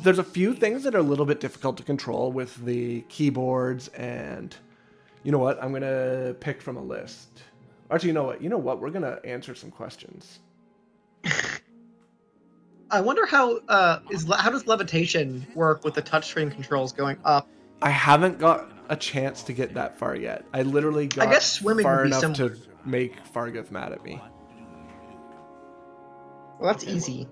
[0.01, 3.89] there's a few things that are a little bit difficult to control with the keyboards,
[3.89, 4.55] and
[5.23, 5.63] you know what?
[5.63, 7.43] I'm gonna pick from a list.
[7.91, 8.43] Actually, you know what?
[8.43, 8.81] You know what?
[8.81, 10.41] We're gonna answer some questions.
[12.93, 17.49] I wonder how uh, is how does levitation work with the touchscreen controls going up?
[17.81, 20.45] I haven't got a chance to get that far yet.
[20.53, 22.51] I literally got guess swimming far would be enough similar.
[22.51, 24.21] to make Fargoth mad at me.
[26.61, 27.27] Well, that's easy.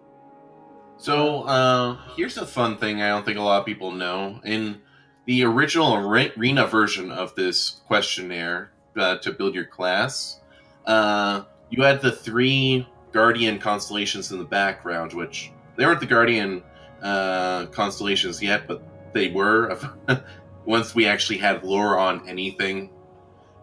[0.96, 4.40] So uh, here's a fun thing I don't think a lot of people know.
[4.44, 4.80] In
[5.26, 10.40] the original arena version of this questionnaire uh, to build your class,
[10.86, 16.62] uh, you had the three guardian constellations in the background, which they weren't the guardian
[17.02, 19.78] uh, constellations yet, but they were
[20.64, 22.90] once we actually had lore on anything.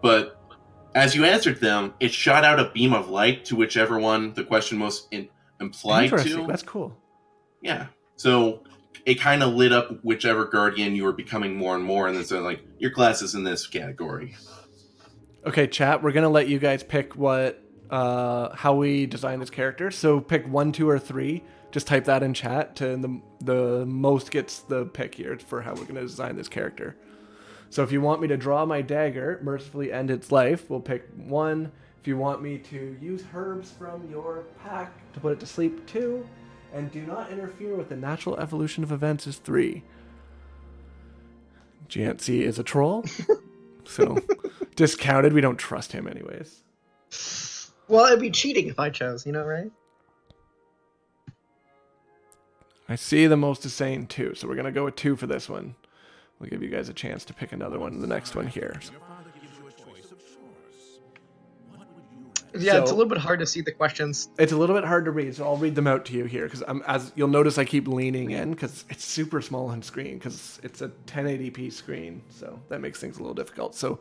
[0.01, 0.39] But
[0.95, 4.43] as you answered them, it shot out a beam of light to whichever one the
[4.43, 5.29] question most in-
[5.59, 6.47] implied to.
[6.47, 6.97] That's cool.
[7.61, 7.87] Yeah.
[8.15, 8.63] So
[9.05, 12.25] it kind of lit up whichever guardian you were becoming more and more, and then
[12.25, 14.35] so like your class is in this category.
[15.45, 16.03] Okay, chat.
[16.03, 19.91] We're gonna let you guys pick what, uh, how we design this character.
[19.91, 21.43] So pick one, two, or three.
[21.71, 22.75] Just type that in chat.
[22.77, 26.95] To the the most gets the pick here for how we're gonna design this character.
[27.69, 31.07] So if you want me to draw my dagger, mercifully end its life, we'll pick
[31.15, 31.71] one.
[31.99, 35.85] If you want me to use herbs from your pack to put it to sleep,
[35.85, 36.27] two.
[36.73, 39.83] And do not interfere with the natural evolution of events is three.
[41.89, 43.05] Jeancey is a troll.
[43.85, 44.17] so
[44.75, 45.33] discounted.
[45.33, 46.63] We don't trust him anyways.
[47.87, 49.71] Well, it'd be cheating if I chose, you know, right?
[52.89, 55.49] I see the most is saying two, so we're gonna go with two for this
[55.49, 55.75] one.
[56.39, 58.79] We'll give you guys a chance to pick another one in the next one here.
[62.59, 64.29] Yeah, it's a little bit hard to see the questions.
[64.39, 66.45] It's a little bit hard to read, so I'll read them out to you here
[66.45, 70.17] because I'm as you'll notice I keep leaning in because it's super small on screen
[70.17, 73.75] because it's a 1080p screen, so that makes things a little difficult.
[73.75, 73.99] So,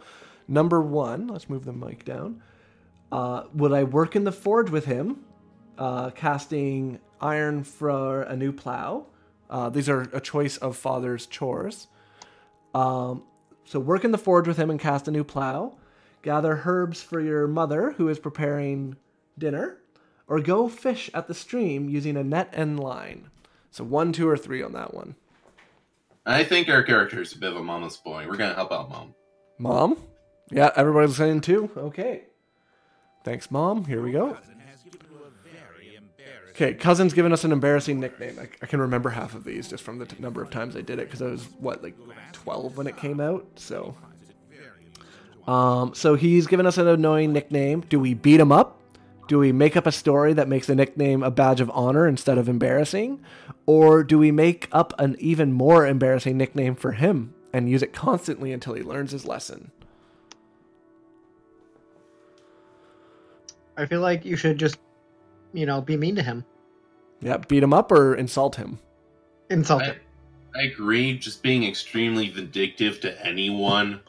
[0.49, 2.43] number one, let's move the mic down.
[3.13, 5.25] Uh, would I work in the forge with him,
[5.79, 9.07] uh, casting iron for a new plow?
[9.49, 11.87] Uh, these are a choice of father's chores.
[12.75, 13.23] Um,
[13.65, 15.77] so work in the forge with him and cast a new plow.
[16.23, 18.97] Gather herbs for your mother who is preparing
[19.39, 19.79] dinner,
[20.27, 23.31] or go fish at the stream using a net and line.
[23.71, 25.15] So one, two, or three on that one.
[26.25, 28.27] I think our character is a bit of a mama's boy.
[28.27, 29.15] We're gonna help out mom.
[29.59, 30.03] Mom?
[30.51, 31.71] Yeah, everybody's saying two.
[31.77, 32.25] Okay.
[33.27, 33.85] Thanks, Mom.
[33.85, 34.39] Here we go.
[36.51, 38.39] Okay, Cousin's given us an embarrassing nickname.
[38.39, 40.81] I, I can remember half of these just from the t- number of times I
[40.81, 41.97] did it because I was, what, like
[42.31, 43.45] 12 when it came out?
[43.57, 43.97] So.
[45.49, 47.81] Um, so he's given us an annoying nickname.
[47.89, 48.81] Do we beat him up?
[49.27, 52.39] Do we make up a story that makes the nickname a badge of honor instead
[52.39, 53.21] of embarrassing?
[53.67, 57.93] Or do we make up an even more embarrassing nickname for him and use it
[57.93, 59.73] constantly until he learns his lesson?
[63.77, 64.79] I feel like you should just,
[65.53, 66.45] you know, be mean to him,
[67.21, 68.79] Yeah, beat him up or insult him.
[69.51, 69.97] insult I, him.
[70.55, 71.19] I agree.
[71.19, 74.01] Just being extremely vindictive to anyone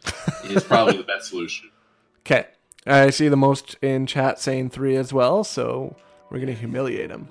[0.45, 1.69] is probably the best solution.
[2.25, 2.45] Okay.
[2.85, 5.95] I see the most in chat saying three as well, so
[6.29, 7.29] we're going to humiliate him.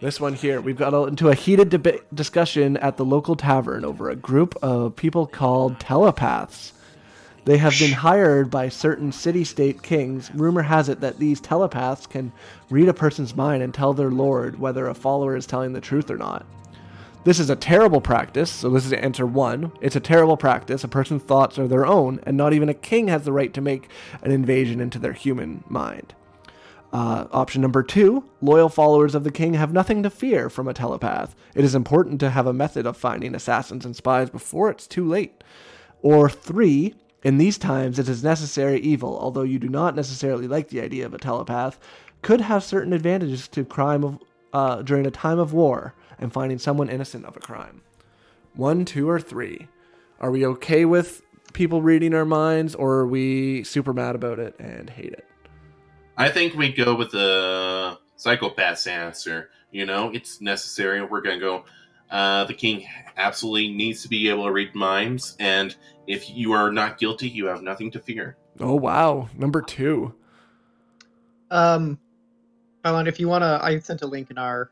[0.00, 4.10] This one here, we've got into a heated deba- discussion at the local tavern over
[4.10, 6.72] a group of people called telepaths.
[7.48, 10.30] They have been hired by certain city state kings.
[10.34, 12.30] Rumor has it that these telepaths can
[12.68, 16.10] read a person's mind and tell their lord whether a follower is telling the truth
[16.10, 16.44] or not.
[17.24, 19.72] This is a terrible practice, so this is answer one.
[19.80, 20.84] It's a terrible practice.
[20.84, 23.62] A person's thoughts are their own, and not even a king has the right to
[23.62, 23.88] make
[24.20, 26.14] an invasion into their human mind.
[26.92, 30.74] Uh, option number two loyal followers of the king have nothing to fear from a
[30.74, 31.34] telepath.
[31.54, 35.08] It is important to have a method of finding assassins and spies before it's too
[35.08, 35.42] late.
[36.02, 40.68] Or three, in these times it is necessary evil, although you do not necessarily like
[40.68, 41.78] the idea of a telepath,
[42.22, 44.18] could have certain advantages to crime of,
[44.52, 47.80] uh, during a time of war and finding someone innocent of a crime.
[48.54, 49.68] One, two, or three.
[50.20, 54.58] Are we okay with people reading our minds, or are we super mad about it
[54.58, 55.24] and hate it?
[56.16, 59.50] I think we go with the psychopath's answer.
[59.70, 61.04] You know, it's necessary.
[61.04, 61.64] We're gonna go.
[62.10, 66.72] Uh, the king absolutely needs to be able to read minds, and if you are
[66.72, 68.36] not guilty, you have nothing to fear.
[68.60, 70.14] Oh wow, number two.
[71.50, 71.98] Um,
[72.84, 74.70] Alan, if you wanna, I sent a link in our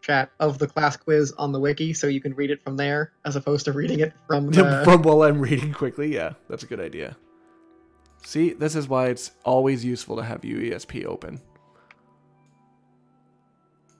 [0.00, 3.12] chat of the class quiz on the wiki, so you can read it from there
[3.24, 4.82] as opposed to reading it from the.
[4.84, 7.16] From while I'm reading quickly, yeah, that's a good idea.
[8.24, 11.40] See, this is why it's always useful to have UESP open.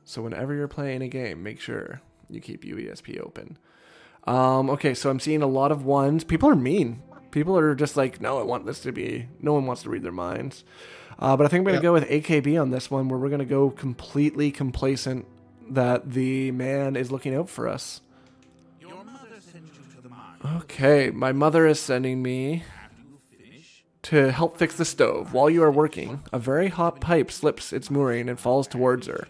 [0.05, 3.59] So whenever you're playing a game, make sure you keep UESP open.
[4.27, 6.25] Um, okay, so I'm seeing a lot of ones.
[6.25, 7.03] People are mean.
[7.31, 9.29] People are just like, no, I want this to be.
[9.41, 10.65] No one wants to read their minds.
[11.19, 11.83] Uh, but I think I'm gonna Yep.
[11.83, 15.27] go with AKB on this one, where we're gonna go completely complacent
[15.71, 18.01] that the man is looking out for us.
[20.57, 22.63] Okay, my mother is sending me
[24.03, 25.33] to help fix the stove.
[25.35, 29.27] While you are working, a very hot pipe slips its mooring and falls towards her.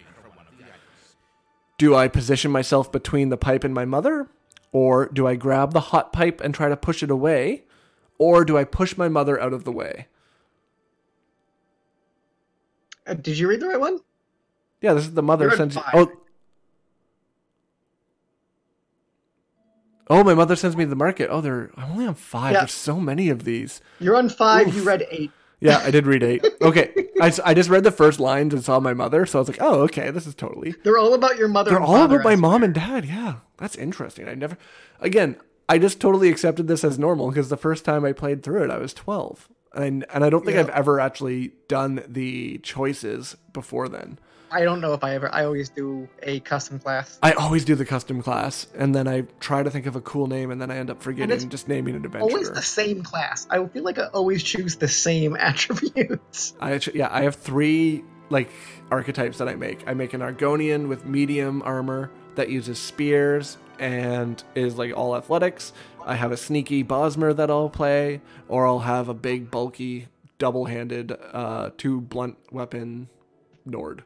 [1.79, 4.29] Do I position myself between the pipe and my mother?
[4.73, 7.65] Or do I grab the hot pipe and try to push it away?
[8.19, 10.09] Or do I push my mother out of the way?
[13.07, 14.01] Uh, Did you read the right one?
[14.81, 15.85] Yeah, this is the mother sends five.
[15.95, 16.13] Oh.
[20.11, 21.29] Oh, my mother sends me to the market.
[21.31, 22.53] Oh, they're I'm only on five.
[22.53, 22.61] Yeah.
[22.61, 23.81] There's so many of these.
[24.01, 24.69] You're on five.
[24.69, 24.75] Oof.
[24.75, 25.31] You read eight.
[25.61, 26.45] Yeah, I did read eight.
[26.63, 29.49] Okay, I, I just read the first lines and saw my mother, so I was
[29.49, 30.75] like, oh, okay, this is totally.
[30.85, 31.71] They're all about your mother.
[31.71, 33.05] They're all father, about my mom and dad.
[33.05, 34.29] Yeah, that's interesting.
[34.29, 34.57] I never,
[35.01, 35.37] again,
[35.69, 38.71] I just totally accepted this as normal because the first time I played through it,
[38.71, 40.63] I was twelve, and and I don't think Yeah.
[40.63, 44.19] I've ever actually done the choices before then.
[44.51, 45.33] I don't know if I ever.
[45.33, 47.19] I always do a custom class.
[47.23, 50.27] I always do the custom class, and then I try to think of a cool
[50.27, 52.55] name, and then I end up forgetting and just naming an Always adventurer.
[52.55, 53.47] the same class.
[53.51, 56.55] I feel like I always choose the same attributes.
[56.61, 58.51] I actually, yeah, I have three like
[58.91, 59.87] archetypes that I make.
[59.87, 65.73] I make an Argonian with medium armor that uses spears and is like all athletics.
[66.05, 70.65] I have a sneaky Bosmer that I'll play, or I'll have a big, bulky, double
[70.67, 73.09] handed, uh, two blunt weapon
[73.67, 74.05] Nord.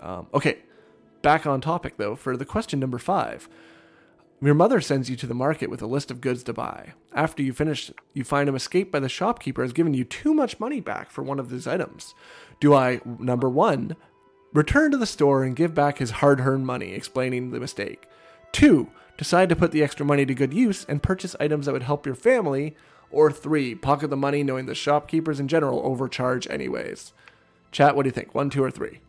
[0.00, 0.58] Um, okay,
[1.22, 3.48] back on topic though, for the question number five.
[4.40, 6.92] Your mother sends you to the market with a list of goods to buy.
[7.12, 10.60] After you finish, you find him escaped by the shopkeeper has given you too much
[10.60, 12.14] money back for one of these items.
[12.60, 13.96] Do I, number one,
[14.52, 18.06] return to the store and give back his hard earned money, explaining the mistake?
[18.52, 21.82] Two, decide to put the extra money to good use and purchase items that would
[21.82, 22.76] help your family?
[23.10, 27.12] Or three, pocket the money knowing the shopkeepers in general overcharge anyways?
[27.72, 28.36] Chat, what do you think?
[28.36, 29.00] One, two, or three?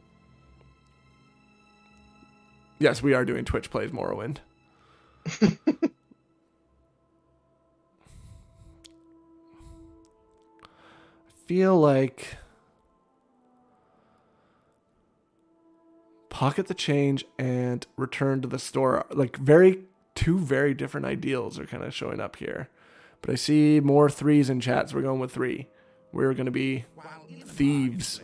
[2.80, 4.38] Yes, we are doing Twitch Plays Morrowind.
[5.41, 5.59] I
[11.45, 12.38] feel like
[16.30, 19.05] pocket the change and return to the store.
[19.11, 19.82] Like very
[20.15, 22.69] two very different ideals are kind of showing up here.
[23.21, 25.67] But I see more threes in chat, so we're going with three.
[26.13, 26.86] We're going to be
[27.43, 28.21] thieves.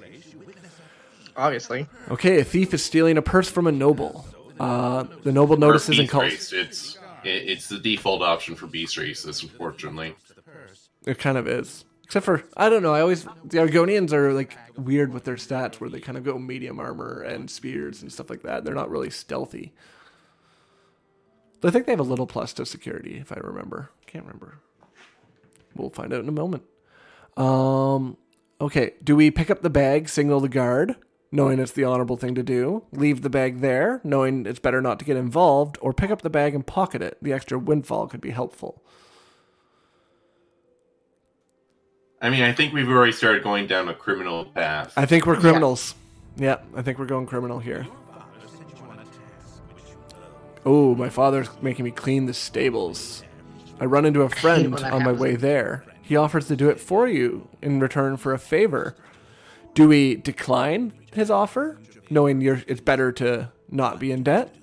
[1.36, 1.88] Obviously.
[2.10, 4.26] Okay, a thief is stealing a purse from a noble.
[4.60, 6.54] Uh, the noble notices and calls.
[6.54, 10.16] it's it's the default option for beast races, unfortunately.
[11.06, 11.86] It kind of is.
[12.04, 12.94] Except for I don't know.
[12.94, 16.38] I always the Argonians are like weird with their stats, where they kind of go
[16.38, 18.64] medium armor and spears and stuff like that.
[18.64, 19.74] They're not really stealthy.
[21.62, 23.90] But I think they have a little plus to security, if I remember.
[24.06, 24.60] Can't remember.
[25.76, 26.64] We'll find out in a moment.
[27.38, 28.18] Um.
[28.62, 28.94] Okay.
[29.04, 30.96] Do we pick up the bag, signal the guard,
[31.36, 32.84] knowing it's the honorable thing to do?
[32.92, 36.30] Leave the bag there, knowing it's better not to get involved, or pick up the
[36.30, 37.18] bag and pocket it?
[37.22, 38.82] The extra windfall could be helpful.
[42.22, 44.94] I mean, I think we've already started going down a criminal path.
[44.96, 45.94] I think we're criminals.
[46.38, 47.86] Yeah, I think we're going criminal here.
[50.66, 53.24] Oh, my father's making me clean the stables.
[53.80, 55.84] I run into a friend when that on my way there.
[56.02, 58.96] He offers to do it for you in return for a favor.
[59.76, 61.78] Do we decline his offer,
[62.10, 64.56] knowing you're, it's better to not be in debt?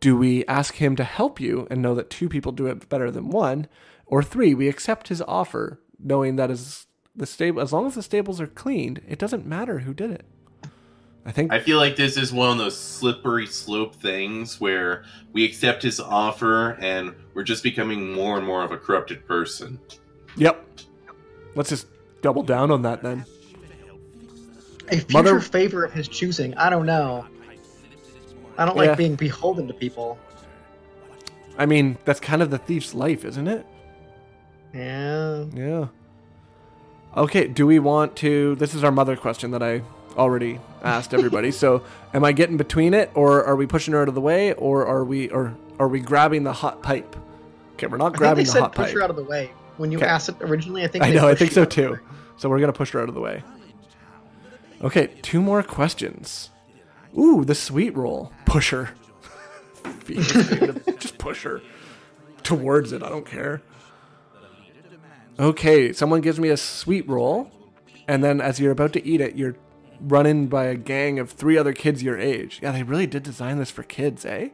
[0.00, 3.10] Do we ask him to help you and know that two people do it better
[3.10, 3.68] than one?
[4.06, 8.02] Or three, we accept his offer, knowing that as the stable, as long as the
[8.02, 10.24] stables are cleaned, it doesn't matter who did it.
[11.26, 15.44] I think I feel like this is one of those slippery slope things where we
[15.44, 19.78] accept his offer and we're just becoming more and more of a corrupted person.
[20.38, 20.64] Yep.
[21.54, 21.86] Let's just
[22.22, 23.26] double down on that then.
[24.90, 26.54] A future Mother- favor of his choosing.
[26.56, 27.26] I don't know.
[28.56, 30.18] I don't like being beholden to people.
[31.56, 33.64] I mean, that's kind of the thief's life, isn't it?
[34.74, 35.44] Yeah.
[35.54, 35.86] Yeah.
[37.16, 39.82] Okay, do we want to this is our mother question that I
[40.16, 41.50] already asked everybody.
[41.62, 41.82] so,
[42.12, 44.86] am I getting between it or are we pushing her out of the way or
[44.86, 47.16] are we or are we grabbing the hot pipe?
[47.74, 48.94] Okay, we're not I think grabbing they the said hot push pipe.
[48.96, 49.50] her out of the way.
[49.78, 50.06] When you Okay.
[50.06, 51.98] asked it originally, I think I know, I think so out of the too.
[52.36, 53.42] So we're gonna push her out of the way.
[54.82, 56.50] Okay, two more questions.
[57.18, 58.32] Ooh, the sweet roll.
[58.44, 58.90] Push her.
[60.06, 61.60] Just push her
[62.42, 63.02] towards it.
[63.02, 63.62] I don't care.
[65.38, 67.50] Okay, someone gives me a sweet roll,
[68.08, 69.56] and then as you're about to eat it, you're
[70.00, 72.60] run in by a gang of three other kids your age.
[72.62, 74.50] Yeah, they really did design this for kids, eh?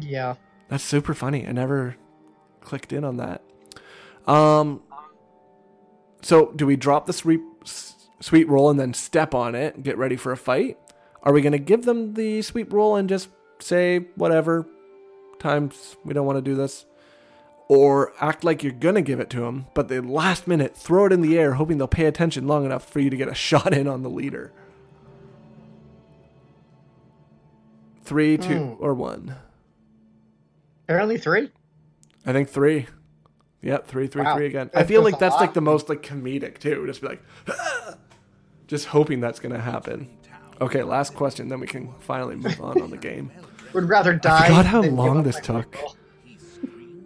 [0.00, 0.34] Yeah.
[0.68, 1.46] That's super funny.
[1.46, 1.96] I never
[2.60, 3.42] clicked in on that.
[4.26, 4.82] Um,
[6.22, 7.40] so do we drop the sweet
[8.20, 10.78] sweet roll and then step on it and get ready for a fight?
[11.22, 14.66] Are we going to give them the sweet roll and just say whatever
[15.38, 16.84] times we don't want to do this?
[17.66, 21.06] Or act like you're going to give it to them, but the last minute throw
[21.06, 23.34] it in the air hoping they'll pay attention long enough for you to get a
[23.34, 24.52] shot in on the leader?
[28.04, 28.84] Three, two, hmm.
[28.84, 29.36] or one.
[30.84, 31.50] Apparently three.
[32.26, 32.86] I think three.
[33.62, 34.36] Yep, three, three, Wow.
[34.36, 34.70] three again.
[34.74, 35.40] I feel like that's lot.
[35.40, 36.84] like the most like comedic too.
[36.86, 37.22] Just be like,
[38.66, 40.08] just hoping that's gonna happen.
[40.60, 43.30] Okay, last question, then we can finally move on on the game.
[43.72, 44.46] Would rather die.
[44.48, 45.76] forgot how long this took.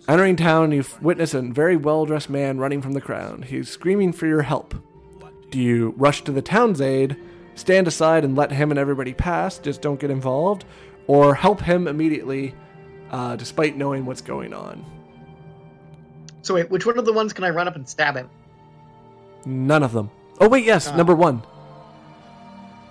[0.06, 3.44] Entering town, you witness a very well dressed man running from the crowd.
[3.44, 4.74] He's screaming for your help.
[5.50, 7.16] Do you rush to the town's aid,
[7.54, 10.64] stand aside and let him and everybody pass, just don't get involved,
[11.06, 12.54] or help him immediately,
[13.10, 14.84] uh, despite knowing what's going on?
[16.42, 18.30] So wait, which one of the ones can I run up and stab him?
[19.44, 20.10] None of them.
[20.40, 20.96] Oh wait, yes, Ah.
[20.96, 21.42] number one.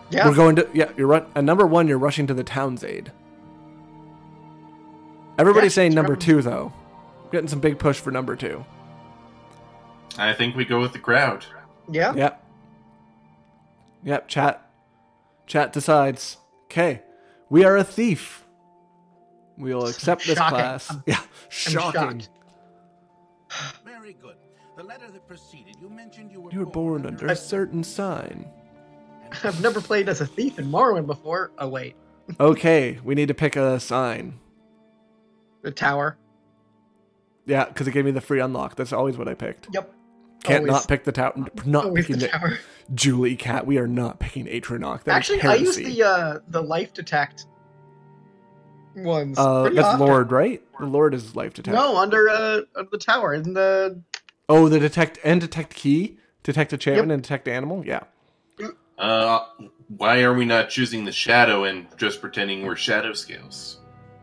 [0.10, 0.28] Yeah.
[0.28, 0.92] We're going to yeah.
[0.98, 1.26] You're run.
[1.36, 3.12] And number one, you're rushing to the town's aid.
[5.38, 6.74] Everybody's Yeah, saying number probably- two though.
[7.32, 8.66] Getting some big push for number two.
[10.18, 11.46] I think we go with the crowd.
[11.92, 12.14] yeah.
[12.16, 12.44] Yep.
[14.04, 14.28] Yep.
[14.28, 14.70] Chat.
[15.46, 16.38] Chat decides.
[16.66, 17.02] Okay,
[17.50, 18.44] we are a thief.
[19.58, 20.58] We'll accept this Shocking.
[20.58, 20.90] class.
[20.92, 22.24] I'm- yeah, I'm shocking.
[23.86, 24.36] Very good.
[24.78, 28.48] The letter that preceded, you mentioned you were You were born under a certain sign.
[29.44, 31.52] I've never played as a thief in Morrowind before.
[31.58, 31.96] Oh wait,
[32.40, 34.40] Okay, we need to pick a sign.
[35.64, 36.18] the tower.
[37.48, 38.76] Yeah, because it gave me the free unlock.
[38.76, 39.68] That's always what I picked.
[39.74, 39.94] Yep.
[40.44, 40.72] Can't Always.
[40.72, 41.34] not pick the tower.
[41.66, 42.60] Not Always picking the the tower.
[42.94, 43.66] Julie Cat.
[43.66, 45.04] We are not picking Atronach.
[45.06, 47.48] That is Actually, I use the uh the life detect
[48.96, 49.40] ones.
[49.40, 50.06] Uh, that's often.
[50.06, 50.62] Lord, right?
[50.80, 51.74] The Lord is life detect.
[51.74, 54.02] No, under uh under the tower in the
[54.50, 57.86] Oh, the detect and detect key, detect a enchantment, and detect animal.
[57.86, 58.02] Yeah.
[58.98, 59.46] Uh,
[59.98, 63.80] why are we not choosing the shadow and just pretending we're shadow scales?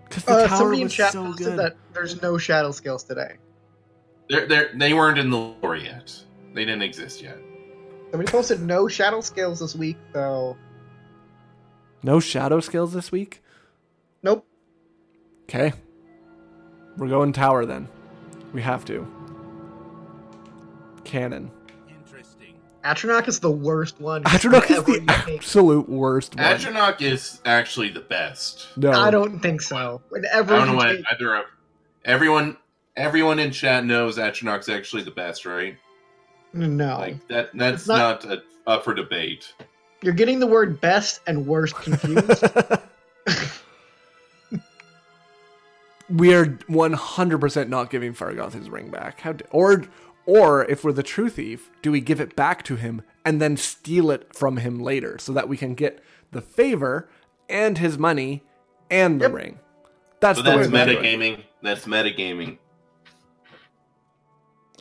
[0.09, 1.59] Because the uh, tower somebody in chat so posted good.
[1.59, 3.37] that there's no shadow scales today.
[4.29, 6.13] They're, they're, they weren't in the lore yet.
[6.55, 7.39] They didn't exist yet.
[8.11, 10.57] Somebody posted no shadow scales this week, so
[12.03, 13.43] No shadow scales this week.
[14.23, 14.47] nope.
[15.45, 15.73] Okay.
[16.97, 17.89] We're going tower then.
[18.53, 19.07] We have to.
[21.05, 21.51] Cannon.
[21.89, 22.55] Interesting.
[22.85, 24.23] Atronach is the worst one.
[24.25, 25.11] Atronach is the made.
[25.39, 26.45] absolute worst one.
[26.45, 28.69] Atronach is actually the best.
[28.77, 28.91] no.
[28.93, 30.01] I don't think so.
[30.33, 31.45] I don't know you what take- either of
[32.05, 32.57] everyone
[32.97, 35.77] everyone in chat knows Atronach's actually the best, right?
[36.53, 39.53] no, Like that that's not- not, a, up for debate.
[40.03, 42.45] you're getting the word best and worst confused.
[46.11, 49.21] we are 100% not giving Fargoth his ring back.
[49.21, 49.85] How d or
[50.27, 53.57] or if we're the true thief, do we give it back to him and then
[53.57, 56.03] steal it from him later so that we can get
[56.33, 57.09] the favor
[57.49, 58.43] and his money
[58.91, 59.33] and the Yep.
[59.35, 59.59] ring?
[60.21, 61.03] That's So the that's way we do it.
[61.05, 61.45] metagaming.
[61.63, 62.59] That's metagaming.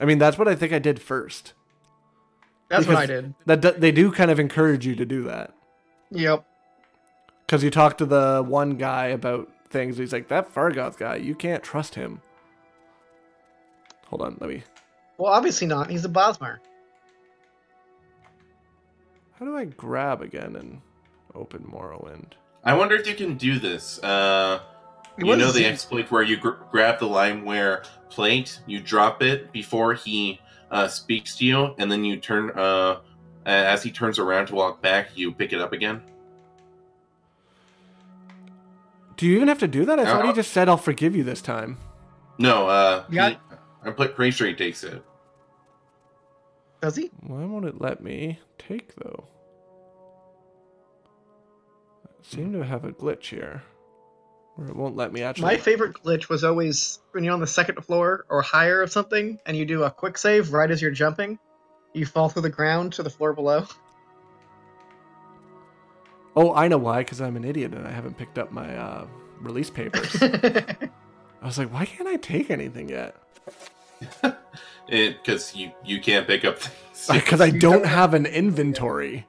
[0.01, 1.53] I mean, that's what I think I did first.
[2.69, 3.35] That's what I did.
[3.45, 5.53] That do- they do kind of encourage you to do that
[6.11, 6.43] Yep.
[7.45, 9.97] because you talk to the one guy about things.
[9.97, 12.21] He's like, "That Fargoth guy, you can't trust him."
[14.07, 14.63] Hold on, let me.
[15.17, 15.89] Well, obviously not.
[15.89, 16.57] He's a Bosmer.
[19.39, 20.81] How do I grab again and
[21.35, 22.33] open Morrowind?
[22.63, 24.01] I wonder if you can do this.
[24.03, 24.59] Uh,
[25.17, 29.21] you was know the Z- exploit where you gr- grab the limeware plate, you drop
[29.21, 30.39] it before he
[30.71, 32.51] uh, speaks to you, and then you turn.
[32.51, 32.99] Uh,
[33.45, 36.01] as he turns around to walk back, you pick it up again.
[39.17, 39.99] Do you even have to do that?
[39.99, 41.77] I thought he Uh, just said, "I'll forgive you this time."
[42.39, 43.35] No, uh, Yeah.
[43.83, 45.03] He- I'm pl- pretty sure he takes it.
[46.81, 47.11] Does he?
[47.21, 49.25] Why won't it let me take though?
[52.05, 53.63] I seem to have a glitch here,
[54.55, 55.45] where it won't let me actually.
[55.45, 59.39] My favorite glitch was always when you're on the second floor or higher of something,
[59.45, 61.39] and you do a quick save right as you're jumping.
[61.93, 63.65] You fall through the ground to the floor below.
[66.35, 66.99] oh, I know why.
[66.99, 69.05] Because I'm an idiot and I haven't picked up my uh,
[69.39, 70.15] release papers.
[70.21, 73.15] I was like, why can't I take anything yet?
[74.87, 76.79] Because you you can't pick up things.
[77.23, 79.25] Because I don't don't have an inventory.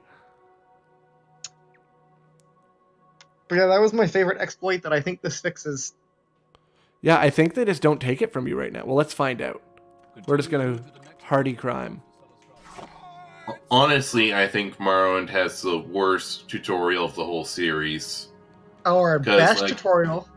[3.47, 5.93] but yeah, that was my favorite exploit that I think this fixes.
[7.01, 8.85] Yeah, I think they just don't take it from you right now.
[8.85, 9.61] Well, let's find out.
[10.27, 10.79] We're just gonna
[11.21, 12.01] hardy crime.
[13.69, 18.29] Honestly, I think Morrowind has the worst tutorial of the whole series.
[18.85, 20.27] Our best like- tutorial.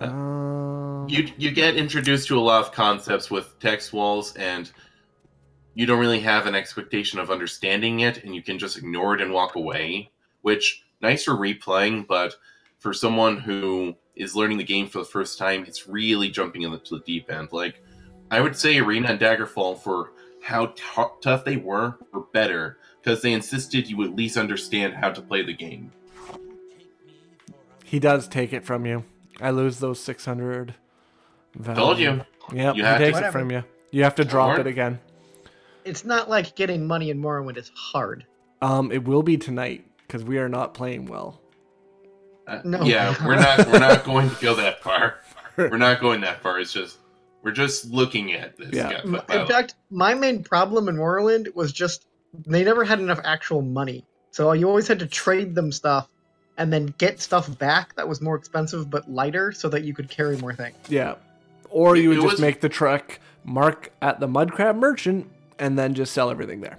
[0.00, 4.70] Um, You you get introduced to a lot of concepts with text walls, and
[5.74, 9.20] you don't really have an expectation of understanding it, and you can just ignore it
[9.20, 10.10] and walk away.
[10.42, 12.36] Which nice for replaying, but
[12.78, 16.96] for someone who is learning the game for the first time, it's really jumping into
[16.96, 17.48] the deep end.
[17.52, 17.82] Like
[18.30, 23.22] I would say, Arena and Daggerfall for how tou- tough they were were better because
[23.22, 25.90] they insisted you at least understand how to play the game.
[27.84, 29.02] he does take it from you.
[29.40, 30.74] I lose those six hundred.
[31.74, 32.20] Told you.
[32.52, 33.38] Yep, You he have to- takes it Whatever.
[33.38, 33.64] from you.
[33.90, 34.60] You have to drop Alright.
[34.60, 35.00] it again.
[35.84, 38.26] It's not like getting money in Morrowind is hard.
[38.60, 41.40] Um, it will be tonight because we are not playing well.
[42.46, 42.82] Uh, No.
[42.82, 45.16] Yeah, we're not we're not going to go that far.
[45.56, 46.58] We're not going that far.
[46.60, 46.98] It's just
[47.42, 48.70] we're just looking at this.
[48.72, 48.90] Yeah.
[49.04, 52.06] Yeah, In fact, my main problem in Morrowind was just
[52.46, 54.04] they never had enough actual money.
[54.30, 56.08] So you always had to trade them stuff
[56.58, 60.10] and then get stuff back that was more expensive but lighter so that you could
[60.10, 60.76] carry more things.
[60.88, 61.14] Yeah,
[61.70, 65.30] or you would it just was- make the truck mark at the mud crab merchant
[65.58, 66.78] and then just sell everything there.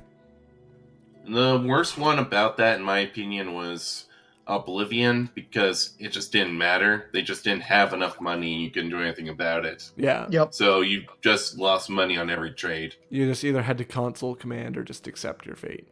[1.27, 4.05] the worst one about that, in my opinion, was
[4.47, 7.07] Oblivion because it just didn't matter.
[7.13, 8.55] They just didn't have enough money.
[8.63, 9.91] You couldn't do anything about it.
[9.95, 10.53] Yeah, Yep.
[10.55, 12.95] So you just lost money on every trade.
[13.11, 15.87] you just either had to console command or just accept your fate.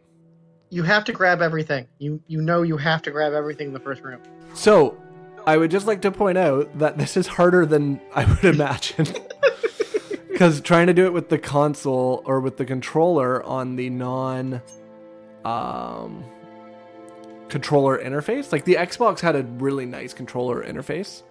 [0.69, 1.87] You have to grab everything.
[1.99, 4.19] You you know you have to grab everything in the first room.
[4.53, 4.97] So,
[5.45, 9.07] I would just like to point out that this is harder than I would imagine.
[10.29, 14.61] because trying to do it with the console or with the controller on the non
[15.45, 16.23] um
[17.49, 21.23] controller interface like the xbox had a really nice controller interface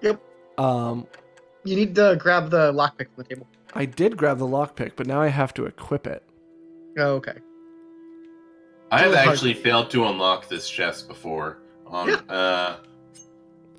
[0.00, 0.20] Yep.
[0.56, 1.06] um
[1.64, 3.46] You need to grab the lockpick from the table.
[3.74, 6.22] i did grab the lockpick but now i have to equip it
[6.96, 7.34] Oh, okay.
[8.90, 9.28] I have Really hard.
[9.30, 11.58] actually failed to unlock this chest before.
[11.86, 12.16] On Yeah.
[12.28, 12.76] uh,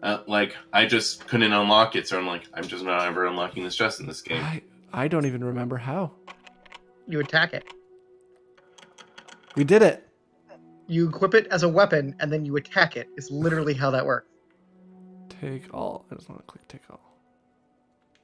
[0.03, 3.64] uh, like I just couldn't unlock it, so I'm like, I'm just not ever unlocking
[3.64, 4.43] this chest in this game.
[4.43, 4.62] I,
[4.93, 6.12] I don't even remember how
[7.07, 7.64] You attack it.
[9.55, 10.07] we did it
[10.88, 13.07] You equip it as a weapon, and then you attack it.
[13.18, 14.28] Is literally how that works.
[15.41, 17.01] take all i just want to click take all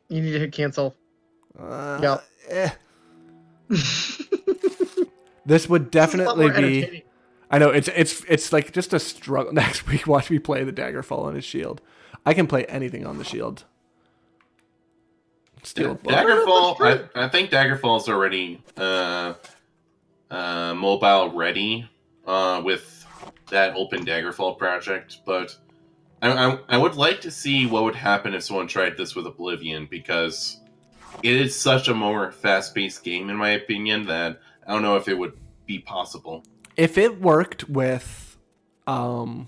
[0.10, 0.96] You need to hit cancel.
[1.60, 2.24] uh, Yep.
[2.50, 2.70] eh.
[5.46, 7.04] this would This is a lot definitely be.
[7.52, 9.54] I know it's it's it's like just a struggle.
[9.54, 11.82] Next week, watch me play the Daggerfall on his shield.
[12.26, 13.66] I can play anything on the shield.
[15.64, 16.14] Steal a book.
[16.14, 19.34] Daggerfall, I, I think Daggerfall's already uh,
[20.30, 21.89] uh, mobile ready
[22.28, 23.06] uh, with
[23.50, 25.56] that open Daggerfall project, but
[26.22, 29.26] I, I, I would like to see what would happen if someone tried this with
[29.26, 30.60] Oblivion because
[31.24, 35.07] it is such a more fast-paced game, in my opinion, that I don't know if
[35.07, 35.34] it would
[35.66, 36.43] be possible.
[36.76, 38.38] If it worked with,
[38.88, 39.47] um,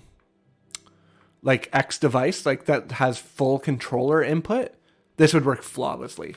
[1.42, 4.72] like X device, like that has full controller input,
[5.16, 6.36] this would work flawlessly.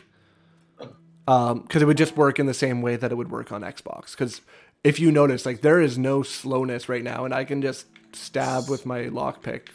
[1.27, 3.61] Um, because it would just work in the same way that it would work on
[3.61, 4.11] Xbox.
[4.11, 4.41] Because
[4.83, 8.67] if you notice, like there is no slowness right now, and I can just stab
[8.69, 9.67] with my lockpick.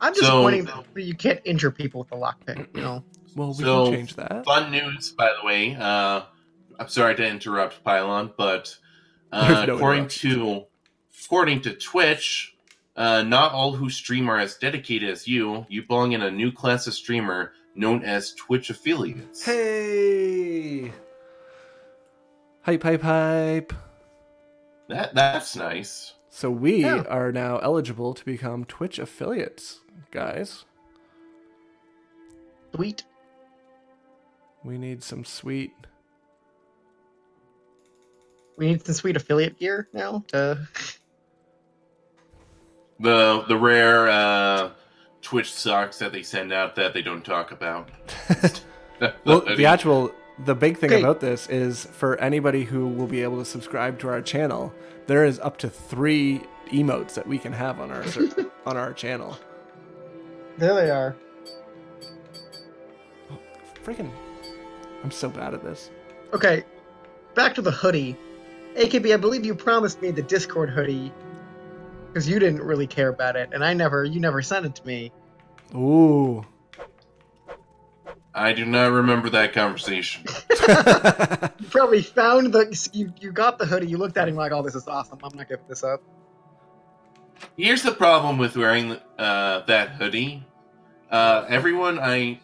[0.00, 2.74] I'm So- disappointed that you can't injure people with the lockpick.
[2.74, 3.04] You know.
[3.36, 4.44] Well, we So, can change that.
[4.44, 5.76] Fun news, by the way.
[5.78, 6.22] Uh,
[6.82, 8.76] I'm sorry to interrupt Pylawn, but
[9.32, 10.64] uh, no according to
[11.24, 12.56] according to Twitch,
[12.96, 15.64] uh, not all who stream are as dedicated as you.
[15.68, 19.44] You belong in a new class of streamer known as Twitch affiliates.
[19.44, 20.90] Hey!
[22.62, 23.72] Hype, hype, hype.
[24.88, 26.14] That that's nice.
[26.30, 27.02] So we Yeah.
[27.08, 29.80] are now eligible to become Twitch affiliates,
[30.10, 30.64] guys.
[32.74, 33.04] Sweet.
[34.64, 35.72] We need some sweet.
[38.56, 40.24] We need some sweet affiliate gear now.
[40.28, 40.66] To...
[43.00, 44.70] The the rare uh,
[45.22, 47.90] Twitch socks that they send out that they don't talk about.
[49.24, 50.12] Well, the actual,
[50.44, 51.02] the big thing Okay.
[51.02, 54.72] about this is for anybody who will be able to subscribe to our channel,
[55.08, 58.92] there is up to three emotes that we can have on our ser- on our
[58.92, 59.36] channel.
[60.56, 61.16] There they are.
[63.84, 64.12] Freaking,
[65.02, 65.90] I'm so bad at this.
[66.32, 66.62] Okay,
[67.34, 68.16] back to the hoodie.
[68.74, 71.12] AKB, I believe you promised me the Discord hoodie
[72.06, 74.86] because you didn't really care about it, and I never, you never sent it to
[74.86, 75.12] me.
[75.74, 76.44] Ooh.
[78.34, 80.24] I do not remember that conversation.
[81.60, 84.52] You probably found the, you, you got the hoodie, you looked at it and like,
[84.52, 85.18] oh, this is awesome.
[85.22, 86.02] I'm not giving this up.
[87.56, 90.44] Here's the problem with wearing uh, that hoodie.
[91.10, 92.40] Uh, everyone I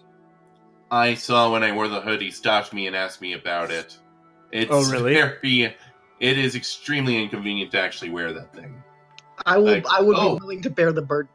[0.91, 3.99] I saw when I wore the hoodie stopped me and asked me about it.
[4.53, 5.15] It's Oh, really?
[5.15, 5.77] Very,
[6.21, 8.83] it is extremely inconvenient to actually wear that thing.
[9.47, 10.35] I will, Like, I would oh.
[10.35, 11.31] be willing to bear the burden.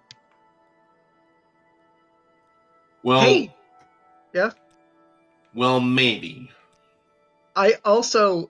[3.04, 3.54] Well, Hey,
[4.34, 4.52] yeah.
[5.54, 6.50] well, maybe.
[7.56, 8.50] I also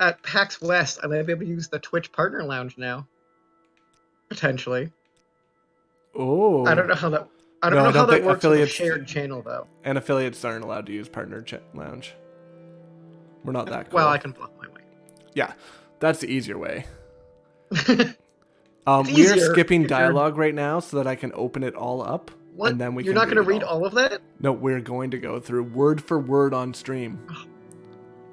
[0.00, 3.06] at PAX West, I might be able to use the Twitch Partner Lounge now.
[4.28, 4.92] Potentially.
[6.14, 6.66] Oh.
[6.66, 7.28] I don't know how that.
[7.62, 9.42] I don't No, I know how don't that think works with a affiliates- shared channel
[9.42, 9.66] though.
[9.84, 12.14] And affiliates aren't allowed to use partner ch- lounge.
[13.44, 13.96] We're not that cool.
[13.96, 14.80] Well, I can bluff my way.
[15.36, 15.52] Yeah,
[16.00, 16.86] that's the easier way.
[18.88, 22.30] Um, It's we're skipping dialogue right now so that I can open it all up.
[22.54, 22.70] what?
[22.70, 23.78] And then we You're not going to read read all.
[23.80, 24.20] all of that?
[24.38, 27.18] No, we're going to go through word for word on stream.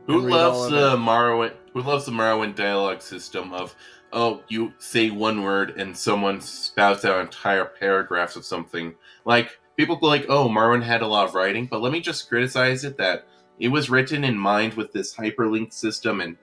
[0.05, 0.97] Who And read all loves the it.
[0.97, 1.53] Morrowind?
[1.73, 3.75] Who loves the Morrowind dialogue system of,
[4.11, 8.93] oh, you say one word and someone spouts out entire paragraphs of something.
[9.25, 12.29] Like people go like, oh, Morrowind had a lot of writing, but let me just
[12.29, 13.25] criticize it that
[13.59, 16.37] it was written in mind with this hyperlink system and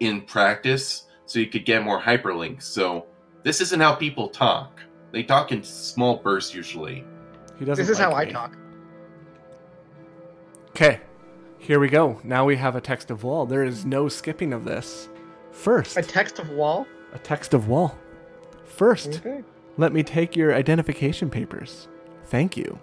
[0.00, 2.62] in practice, so you could get more hyperlinks.
[2.62, 3.06] So
[3.42, 4.80] this isn't how people talk.
[5.12, 7.04] They talk in small bursts usually.
[7.58, 7.82] He doesn't.
[7.82, 8.56] This is like how I talk.
[10.70, 11.00] Okay,
[11.58, 12.20] here we go.
[12.24, 13.46] Now we have a text of wall.
[13.46, 15.08] There is no skipping of this.
[15.52, 16.86] First, A text of wall.
[17.12, 17.96] a text of wall.
[18.64, 19.44] First, Okay.
[19.76, 21.86] let me take your identification papers.
[22.24, 22.80] Thank you.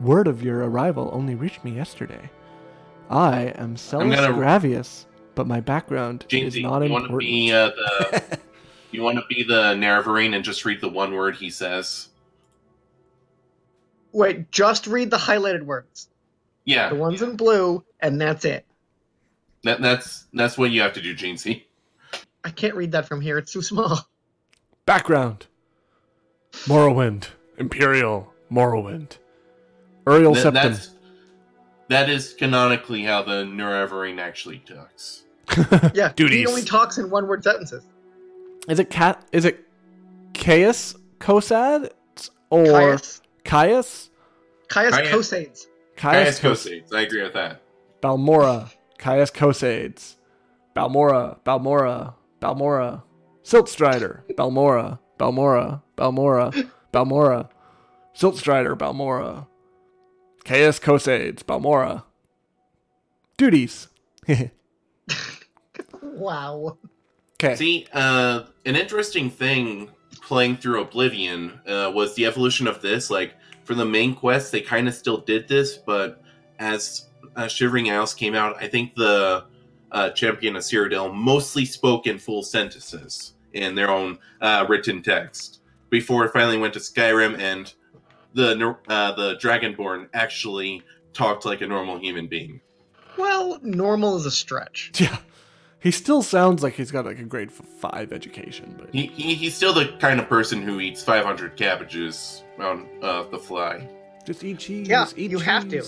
[0.00, 2.30] Word of your arrival only reached me yesterday.
[3.10, 5.04] I am Sellus gonna- Gravius,
[5.40, 8.38] but my background is not you want to be uh, the
[8.90, 12.08] you want to be the Nerevarine and just read the one word he says.
[14.12, 16.08] Wait, just read the highlighted words.
[16.66, 18.66] Yeah, The ones in blue, and that's it.
[19.64, 21.62] that, that's that's what you have to do, Jeancey.
[22.44, 23.38] I can't read that from here.
[23.38, 23.98] It's too small.
[24.84, 25.46] Background
[26.66, 27.28] Morrowind.
[27.56, 29.16] Imperial Morrowind.
[30.06, 30.88] Uriel That, Septim.
[31.88, 35.22] that's canonically how the Nerevarine actually talks.
[35.94, 36.38] Yeah, Duties.
[36.40, 37.84] he only talks in one-word sentences.
[38.68, 39.24] Is it cat?
[39.32, 39.66] Is it
[40.34, 41.90] Caius Kosad
[42.50, 44.10] or Caius, Caius?
[44.68, 45.66] Caius Caius- Cosades.
[45.96, 47.62] Caius Cos- Cosades, I agree with that.
[48.02, 48.70] Balmora.
[48.98, 50.16] Caius Cosades.
[50.74, 51.38] Balmora.
[51.44, 52.14] Balmora.
[52.40, 53.02] Balmora.
[53.44, 54.22] Siltstrider.
[54.36, 54.98] Balmora.
[55.18, 55.82] Balmora.
[55.98, 56.70] Balmora.
[56.92, 57.48] Balmora.
[58.14, 58.76] Siltstrider.
[58.76, 59.46] Balmora.
[60.44, 61.42] Caius Cosades.
[61.42, 62.04] Balmora.
[63.36, 63.88] Duties.
[67.42, 67.56] okay.
[67.56, 69.90] See, uh, an interesting thing
[70.22, 73.10] playing through Oblivion uh, was the evolution of this.
[73.10, 73.34] Like
[73.64, 76.22] for the main quest, they kind of still did this, but
[76.58, 79.44] as uh, Shivering Isles came out, I think the
[79.92, 85.60] uh, champion of Cyrodiil mostly spoke in full sentences in their own uh, written text
[85.90, 87.72] before it finally went to Skyrim and
[88.34, 90.82] the uh, the Dragonborn actually
[91.12, 92.60] talked like a normal human being.
[93.16, 94.92] Well, normal is a stretch.
[95.00, 95.16] Yeah.
[95.80, 99.34] He still sounds like he's got like a grade f- five education, but He, he
[99.34, 103.88] he's still the kind of person who eats 500 cabbages on uh, the fly.
[104.26, 104.88] just eat cheese.
[104.88, 105.82] Yeah, eat you have to.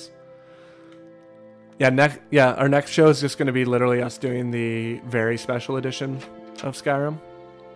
[1.79, 4.99] Yeah, next yeah, our next show is just going to be literally us doing the
[5.07, 6.19] very special edition
[6.63, 7.19] of Skyrim.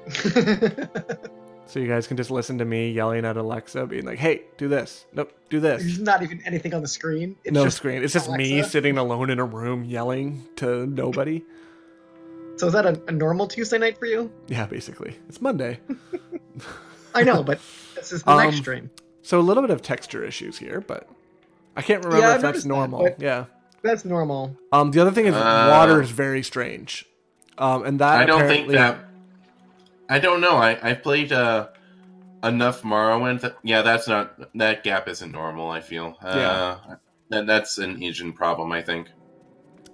[1.69, 4.69] So you guys can just listen to me yelling at Alexa, being like, "Hey, do
[4.69, 5.05] this.
[5.13, 7.35] Nope, do this." There's not even anything on the screen.
[7.43, 8.05] It's no just screen.
[8.05, 11.43] It's just me sitting alone in a room yelling to nobody.
[12.57, 14.31] So is that a, a normal Tuesday night for you?
[14.49, 15.79] Yeah, basically, it's Monday.
[17.15, 17.61] I know, but
[17.95, 18.91] this is the next Um, stream.
[19.23, 21.09] So a little bit of texture issues here, but
[21.77, 23.15] I can't remember Yeah, if that's noticed that, normal.
[23.19, 23.45] Yeah.
[23.83, 24.57] That's normal.
[24.73, 27.05] Um, the other thing is Uh, water is very strange.
[27.59, 28.99] Um, and that I don't think that.
[30.09, 30.57] I don't know.
[30.57, 31.69] I I played uh,
[32.45, 33.41] enough Morrowind.
[33.41, 35.71] That, yeah, that's not that gap isn't normal.
[35.71, 36.17] I feel.
[36.23, 36.97] Uh, Yeah.
[37.31, 38.73] That, that's an Asian problem.
[38.73, 39.09] I think.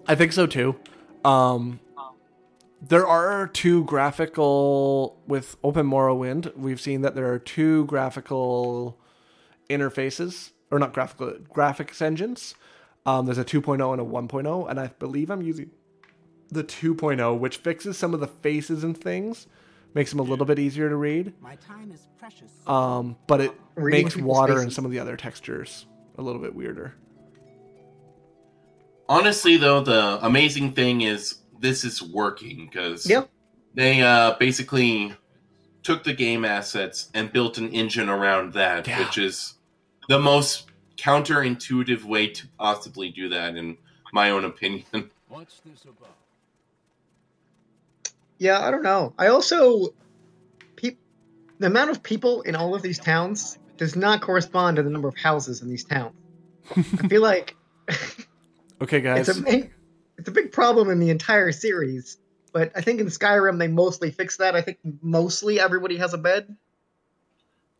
[0.07, 0.77] I think so too.
[1.25, 1.81] Um,
[2.83, 6.55] there are two graphical with Open Morrowind.
[6.57, 8.99] We've seen that there are two graphical
[9.71, 12.57] interfaces, or not graphical graphics engines.
[13.07, 15.71] Um, there's a 2.0 and a 1.0, and I believe I'm using
[16.51, 19.47] the 2.0, which fixes some of the faces and things,
[19.95, 21.33] makes them a little bit easier to read.
[21.41, 22.51] My time is precious.
[22.67, 25.87] Um, but it Reading makes people's water and some of the other textures
[26.19, 26.95] a little bit weirder.
[29.09, 33.31] Honestly, though, the amazing thing is this is working because Yep.
[33.75, 35.15] they uh, basically
[35.83, 38.99] took the game assets and built an engine around that, Yeah.
[39.01, 39.55] which is
[40.09, 43.79] the most counterintuitive way to possibly do that, in
[44.13, 44.85] my own opinion.
[45.29, 46.15] What's this about?
[48.39, 49.15] Yeah, I don't know.
[49.19, 49.95] I also,
[50.77, 50.99] peop,
[51.59, 55.09] the amount of people in all of these towns does not correspond to the number
[55.09, 56.15] of houses in these towns.
[56.77, 57.57] I feel like
[58.81, 59.29] Okay, guys.
[59.29, 59.73] it's a big,
[60.23, 62.17] it's a big problem in the entire series.
[62.53, 64.55] But I think in Skyrim they mostly fixed that.
[64.55, 66.57] I think mostly everybody has a bed.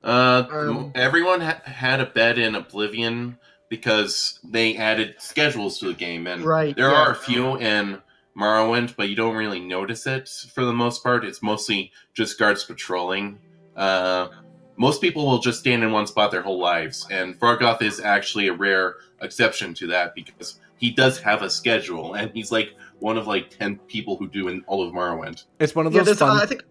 [0.03, 3.39] Uh, Um, everyone ha- had a bed in Oblivion
[3.69, 6.97] because they added schedules to the game, and Right, there yeah.
[6.97, 8.03] are a few in
[8.37, 11.25] Morrowind, but you don't really notice it for the most part.
[11.25, 13.39] It's mostly just guards patrolling.
[13.77, 14.31] Uh,
[14.77, 18.49] most people will just stand in one spot their whole lives, and Fargoth is actually
[18.49, 23.17] a rare exception to that because he does have a schedule, and he's like one
[23.17, 25.45] of like ten people who do in all of Morrowind.
[25.61, 26.41] it's one of Yeah, those uh.
[26.43, 26.65] I think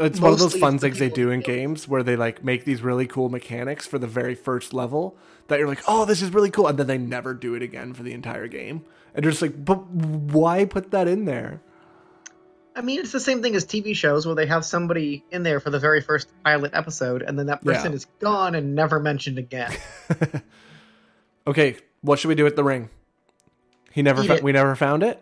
[0.00, 2.16] it's one of those fun it's the things they do in who games where they
[2.16, 5.16] like make these really cool mechanics for the very first level
[5.48, 7.92] that you're like, oh, this is really cool, and then they never do it again
[7.92, 8.82] for the entire game,
[9.14, 11.60] and you're just like, but why put that in there?
[12.74, 15.60] I mean, it's the same thing as TV shows where they have somebody in there
[15.60, 17.74] for the very first pilot episode, and then that Yeah.
[17.74, 19.72] person is gone and never mentioned again.
[21.46, 22.90] okay, what should we do with the ring?
[23.90, 24.42] He never, Eat fo- it.
[24.42, 25.20] we never found it.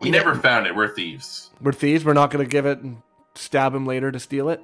[0.00, 0.18] We Yeah.
[0.18, 0.74] never found it.
[0.74, 1.50] We're thieves.
[1.60, 2.04] We're thieves.
[2.04, 3.02] We're not gonna give it and
[3.34, 4.60] stab him later to steal it.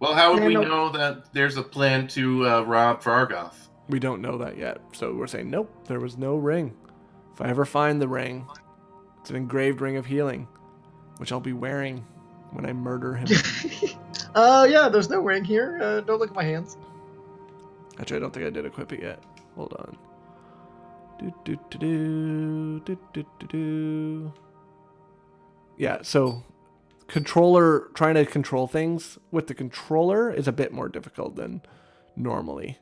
[0.00, 0.62] Well, how would we no.
[0.62, 3.68] know that there's a plan to uh, rob Fargoth?
[3.88, 5.70] We don't know that yet, so we're saying nope.
[5.86, 6.76] There was no ring.
[7.34, 8.46] If I ever find the ring,
[9.20, 10.46] it's an engraved ring of healing,
[11.18, 12.04] which I'll be wearing
[12.52, 13.28] when I murder him.
[14.34, 15.78] Oh yeah, there's no ring here.
[15.82, 16.76] Uh, don't look at my hands.
[17.98, 19.22] Actually, I don't think I did equip it yet.
[19.56, 19.96] Hold on.
[21.22, 24.32] Do, do, do, do, do, do, do, do.
[25.78, 26.42] Yeah, so
[27.06, 31.62] controller trying to control things with the controller is a bit more difficult than
[32.16, 32.78] normally.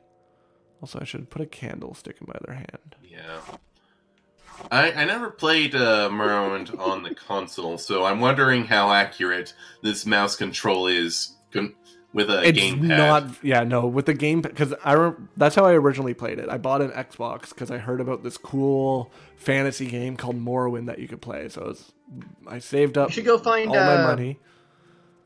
[0.81, 2.95] Also, I should put a candlestick in my other hand.
[3.03, 3.39] Yeah.
[4.71, 10.05] I, I never played uh, Morrowind on the console, so I'm wondering how accurate this
[10.05, 11.75] mouse control is con-
[12.13, 12.81] with a it's gamepad.
[12.97, 16.49] not yeah no with the game because i rem- that's how i originally played it
[16.49, 20.99] i bought an xbox because i heard about this cool fantasy game called morrowind that
[20.99, 21.91] you could play so it was,
[22.47, 24.39] i saved up You should go find all my uh, money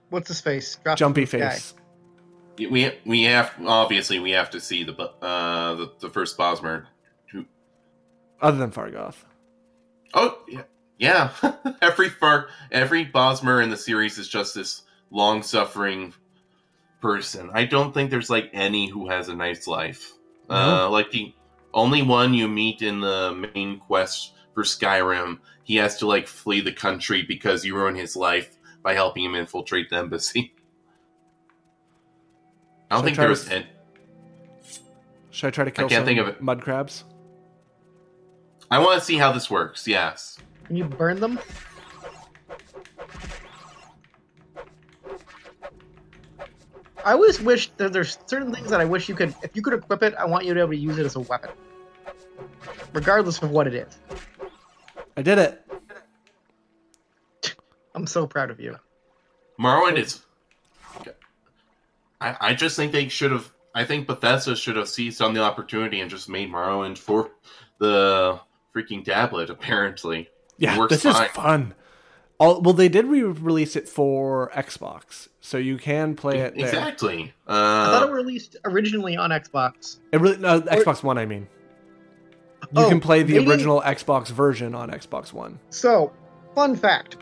[0.10, 0.78] what's his face?
[0.84, 1.54] Dropped jumpy from the sky.
[1.56, 1.74] face
[2.72, 6.86] We we have obviously we have to see the uh the, the first Bosmer.
[8.42, 9.24] Other than fargoth
[10.14, 10.62] oh yeah
[11.00, 11.32] yeah
[11.82, 16.14] every far every Bosmer in the series is just this long suffering
[17.10, 17.52] person.
[17.54, 20.12] I don't think there's like any who has a nice life.
[20.50, 21.36] Uh, like the
[21.72, 26.62] only one you meet in the main quest for Skyrim, he has to like flee
[26.62, 30.56] the country because you ruin his life by helping him infiltrate the embassy.
[32.90, 33.46] I don't Should think try there to was.
[33.48, 33.68] s- An-
[35.30, 36.42] should i try to kill can't some think of it.
[36.42, 37.04] mud crabs
[38.72, 39.88] I want to see how this works.
[39.88, 40.40] Yes.
[40.66, 41.38] Can you burn them?
[47.06, 49.76] I always wish that there's certain things that I wish you could, if you could
[49.76, 51.52] equip it, I want you to be able to use it as a weapon,
[52.94, 54.00] regardless of what it is.
[55.16, 55.64] i did it
[57.96, 58.76] I'm so proud of you.
[59.60, 60.26] Morrowind is.
[62.20, 63.54] I, I just think they should have.
[63.76, 67.30] I think Bethesda should have seized on the opportunity and just made Morrowind for
[67.78, 68.40] the
[68.76, 69.50] freaking tablet.
[69.50, 71.26] Apparently, yeah works this fine.
[71.26, 71.74] is fun
[72.38, 77.34] All, well they did re-release it for xbox so you can play it there exactly.
[77.48, 80.00] I thought it Uh, were released originally on Xbox.
[80.12, 81.48] it really no xbox one i mean
[82.74, 86.12] you Oh, can play the they didn't- original xbox version on xbox one So,
[86.56, 87.18] fun fact.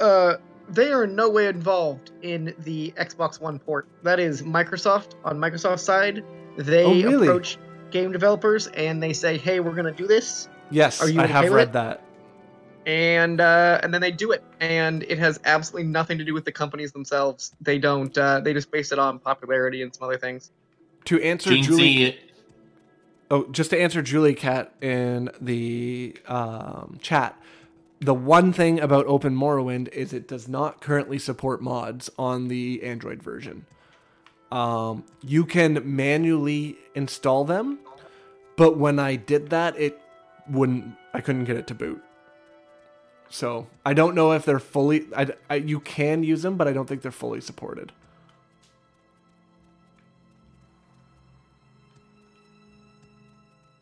[0.00, 0.34] Uh,
[0.68, 3.86] they are in no way involved in the Xbox One port.
[4.02, 6.24] That is Microsoft on Microsoft's side.
[6.56, 7.26] They Oh, really?
[7.28, 7.58] approach
[7.90, 11.24] game developers and they say, "Hey, we're going to do this," Yes, Are you I
[11.24, 11.72] okay have with read it?
[11.74, 12.02] that.
[12.86, 16.44] And uh, and then they do it, and it has absolutely nothing to do with
[16.44, 17.54] the companies themselves.
[17.60, 18.16] They don't.
[18.16, 20.50] Uh, they just base it on popularity and some other things.
[21.06, 22.18] To answer Gene Julie, Z,
[23.30, 27.40] oh, just to answer Julie Cat in the um, chat,
[28.00, 32.82] the one thing about Open Morrowind is it does not currently support mods on the
[32.82, 33.66] Android version.
[34.50, 37.78] Um, you can manually install them,
[38.56, 39.98] but when I did that, it
[40.48, 40.94] wouldn't.
[41.14, 42.02] I couldn't get it to boot.
[43.32, 45.06] So I don't know if they're fully.
[45.16, 47.90] I, I, you can use them, but I don't think they're fully supported.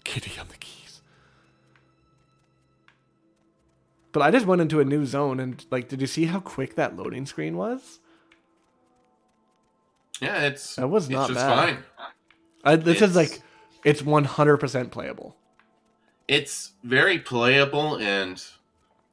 [0.05, 1.03] Kitty on the keys.
[4.13, 6.77] But I just went into a new zone and like, did you see how quick
[6.77, 7.99] that loading screen was?
[10.21, 11.57] yeah, it's That was it's not just bad.
[11.75, 11.85] fine.
[12.65, 13.41] I, this is like,
[13.85, 15.37] it's one hundred percent playable.
[16.29, 18.43] It's very playable, and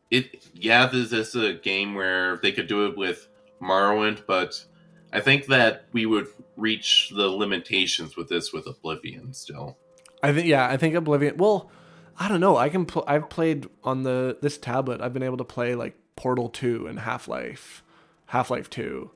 [0.10, 3.28] it yeah, this is a game where they could do it with
[3.62, 4.64] Morrowind, but
[5.12, 9.78] I think that we would reach the limitations with this with Oblivion still.
[10.24, 11.38] I think yeah, I think Oblivion.
[11.38, 11.72] Well,
[12.20, 12.58] I don't know.
[12.58, 12.86] I can.
[12.86, 15.02] Pl- I've played on the this tablet.
[15.02, 17.84] I've been able to play like Portal Two and Half Life,
[18.28, 19.12] Half Life Two,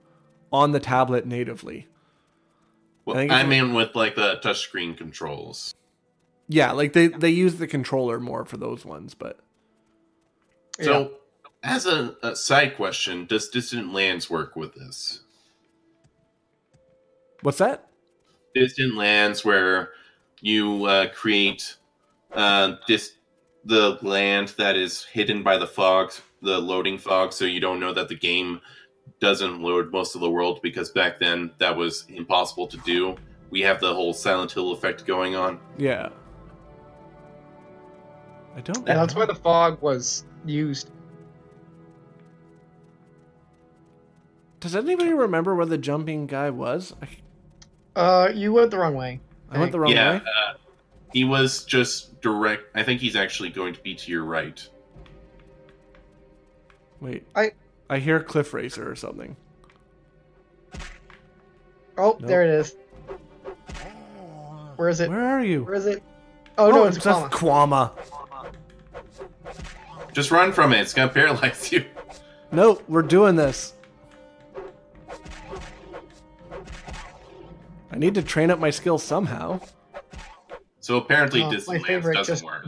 [0.51, 1.87] on the tablet natively.
[3.05, 5.73] Well, I I, mean, with like the touchscreen controls.
[6.47, 9.39] Yeah, like they they use the controller more for those ones, but
[10.81, 11.11] So,
[11.63, 15.21] as a, a side question, does Distant Lands work with this?
[17.41, 17.87] what's that?
[18.53, 19.91] Distant Lands, where
[20.41, 21.75] you uh, create
[22.33, 23.13] uh, dis-
[23.65, 26.11] the land that is hidden by the fog,
[26.41, 28.59] the loading fog, so you don't know that the game
[29.19, 33.15] doesn't load most of the world because back then that was impossible to do.
[33.51, 35.59] We have the whole Silent Hill effect going on.
[35.77, 36.09] Yeah.
[38.55, 38.77] I don't.
[38.77, 40.89] And that's why the fog was used.
[44.59, 46.93] Does anybody remember where the jumping guy was?
[47.95, 49.19] Uh, you went the wrong way.
[49.49, 50.17] I went the wrong yeah, way.
[50.17, 50.53] uh,
[51.11, 52.63] he was just direct.
[52.75, 54.65] I think he's actually going to be to your right.
[56.99, 57.25] Wait.
[57.35, 57.51] I-
[57.89, 59.35] I hear Cliff Racer or something.
[61.97, 62.21] Oh, Nope.
[62.21, 62.77] there it is.
[64.77, 65.09] Where is it?
[65.09, 65.65] Where are you?
[65.65, 66.01] Where is it?
[66.57, 67.29] Oh, no, it's it's Kwama.
[67.29, 67.91] Kwama.
[70.13, 70.79] Just run from it.
[70.81, 71.85] It's gonna paralyze you.
[72.51, 73.73] No, we're doing this.
[77.91, 79.59] I need to train up my skills somehow.
[80.79, 82.65] So apparently, Oh, my Distant Lands favorite, doesn't just- work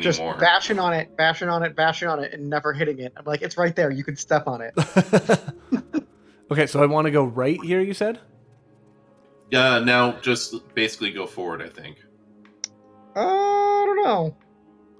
[0.00, 3.12] Just bashing on it, bashing on it, bashing on it, and never hitting it.
[3.16, 3.90] I'm like, it's right there.
[3.90, 4.74] You can step on it.
[6.50, 7.80] okay, so I want to go right here.
[7.80, 8.18] You said.
[9.50, 11.62] Yeah, now just basically go forward.
[11.62, 11.96] I think.
[13.16, 14.36] Uh, I don't know.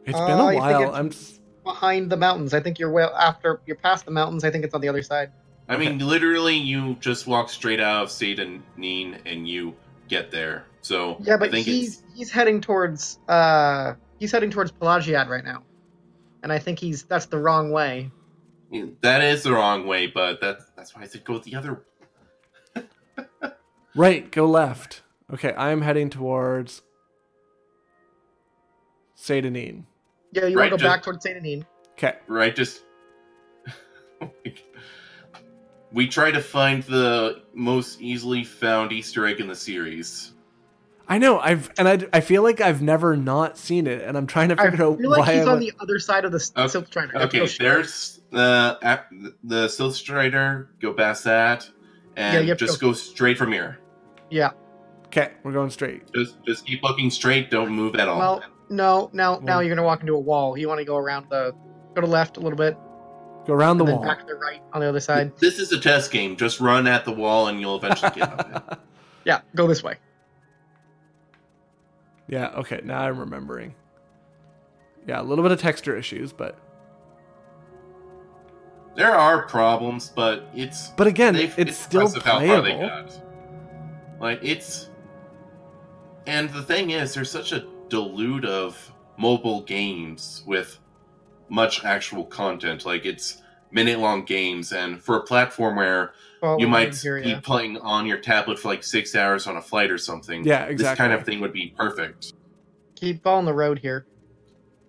[0.08, 0.94] It's Uh, been I a think while.
[0.94, 1.06] I'm.
[1.08, 1.34] s-
[1.64, 2.54] Behind the mountains.
[2.54, 4.42] I think you're well after you're past the mountains.
[4.42, 5.30] I think it's on the other side.
[5.68, 9.74] I mean, literally, you just walk straight out of Seyda Neen and you
[10.08, 10.64] get there.
[10.80, 14.72] So Yeah, but I but think he's it's he's heading towards uh he's heading towards
[14.72, 15.62] Pelagiad right now,
[16.42, 18.10] and I think he's that's the wrong way.
[19.02, 21.82] that is the wrong way, but that that's why I said go the other.
[23.94, 25.02] Right, go left.
[25.32, 26.80] Okay, I am heading towards
[29.16, 29.84] Seyda Neen.
[30.32, 31.64] Yeah, you Right, want to go just- back towards Seyda Neen.
[31.92, 32.14] Okay.
[32.28, 32.84] Right, just
[34.22, 34.30] oh
[35.92, 40.32] we try to find the most easily found Easter egg in the series.
[41.10, 41.38] I know.
[41.40, 44.60] I've and I, I feel like I've never not seen it, and I'm trying to
[44.60, 45.32] I figure out feel like why.
[45.32, 47.16] he's I on went- the other side of the s- Okay, Silk Strider.
[47.22, 49.10] Okay, oh, Go there's the ap-
[49.44, 50.68] the Silk Strider.
[50.80, 51.68] Go past that,
[52.16, 53.78] and Yeah, you have to just go straight from here.
[54.30, 54.50] Yeah.
[55.06, 56.12] Okay, we're going straight.
[56.14, 57.50] Just just keep looking straight.
[57.50, 58.18] Don't move at all.
[58.18, 60.56] Well, no, now now you're gonna walk into a wall.
[60.58, 61.54] You want to go around the
[61.94, 62.76] go to left a little bit,
[63.46, 64.02] Go around the wall.
[64.02, 65.36] back to the right on the other side.
[65.38, 66.36] This is a test game.
[66.36, 68.84] Just run at the wall, and you'll eventually get up.
[69.24, 69.96] Yeah, go this way.
[72.28, 72.48] yeah.
[72.56, 72.80] Okay.
[72.82, 73.74] Now I'm remembering.
[75.06, 76.58] Yeah, a little bit of texture issues, but
[78.96, 83.22] There are problems, but it's but again, they've- it's, still impressive how far they playable.
[84.20, 84.88] Like it's,
[86.26, 90.78] and the thing is, there's such a dilute of mobile games with
[91.48, 92.84] much actual content.
[92.86, 96.12] Like it's minute long games, and for a platform where
[96.42, 97.40] Well, you I might hear be ya.
[97.40, 100.44] playing on your tablet for like six hours on a flight or something.
[100.44, 100.76] Yeah, exactly.
[100.76, 102.32] This kind of thing would be perfect.
[102.96, 104.06] keep on the road here.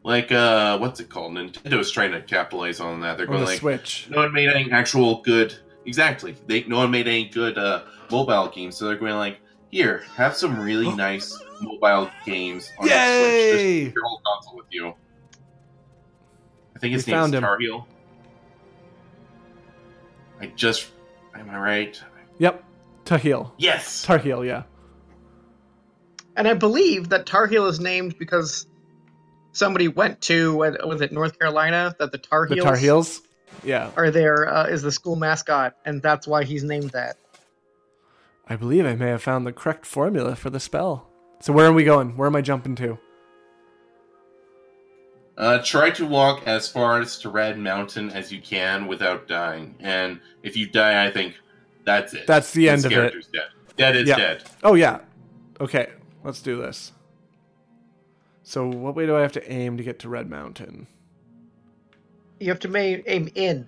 [0.03, 1.33] Like uh, what's it called?
[1.33, 3.17] Nintendo's trying to capitalize on that.
[3.17, 4.07] They're going the like, Switch.
[4.09, 7.81] no one made any actual good exactly they no one made any good uh
[8.11, 9.39] mobile games so they're going like
[9.71, 13.83] here have some really nice mobile games on the switch Yay!
[13.85, 14.93] Just your whole console with you
[16.75, 17.43] i think his We name's found.
[17.45, 17.85] Tarhiel.
[20.41, 20.89] i just
[21.35, 22.01] am i right
[22.39, 22.63] Yep.
[23.05, 23.51] Tarhiel.
[23.57, 24.45] yes Tarhiel.
[24.45, 24.63] Yeah.
[26.37, 28.65] And I believe that Tarhiel is named because
[29.51, 33.21] somebody went to was it North Carolina that the Tar The Heels Tar Heels.
[33.63, 33.91] Yeah.
[33.97, 37.17] are there uh, is the school mascot, and that's why he's named that.
[38.49, 41.07] I believe I may have found the correct formula for the spell.
[41.39, 42.17] So where are we going?
[42.17, 42.97] Where am I jumping to?
[45.37, 49.73] uh, try to walk as far as to red mountain as you can without dying
[49.79, 51.33] and if you die i think
[51.85, 52.95] that's it That's the This end of it.
[52.95, 53.47] character's dead
[53.77, 54.17] dead is Yeah.
[54.17, 54.99] dead Oh yeah.
[55.61, 55.87] Okay,
[56.25, 56.91] let's do this.
[58.43, 60.87] So what way do I have to aim to get to Red Mountain?
[62.41, 63.65] You have to ma- aim in.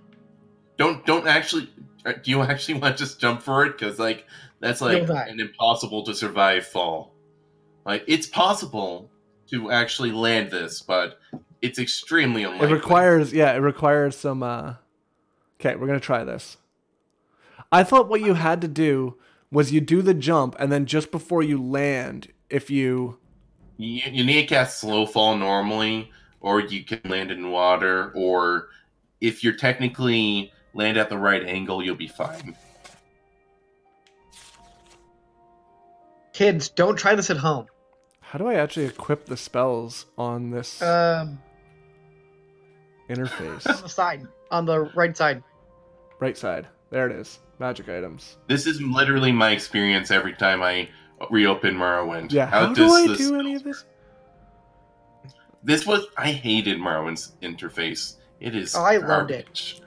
[0.78, 1.70] don't don't actually
[2.04, 4.26] do you actually want to just jump for it because like
[4.60, 7.14] that's like an impossible to survive fall
[7.86, 9.10] like it's possible
[9.47, 11.20] to actually land this but
[11.62, 12.68] it's extremely unlikely.
[12.68, 14.76] It requires yeah, it requires some uh
[15.60, 16.58] Okay, we're going to try this.
[17.72, 19.18] I thought what you had to do
[19.52, 23.20] was you do the jump and then just before you land, if you
[23.78, 28.70] you, you need to cast slow fall normally or you can land in water or
[29.20, 32.56] if you're technically land at the right angle you'll be fine
[36.34, 37.68] Kids, don't try this at home.
[38.22, 41.40] how do I actually equip the spells on this Um,
[43.10, 43.64] on interface?
[43.64, 45.44] the side, on the right side.
[46.20, 46.68] right side.
[46.90, 47.40] There it is.
[47.60, 48.38] Magic items.
[48.48, 50.90] this is literally my experience every time i
[51.30, 53.86] reopen morrowind Yeah, how, do does I this- do any of this?
[55.64, 58.16] This was I hated Morrowind's interface.
[58.40, 58.74] It is.
[58.76, 59.46] Oh, I loved it.
[59.46, 59.81] garbage.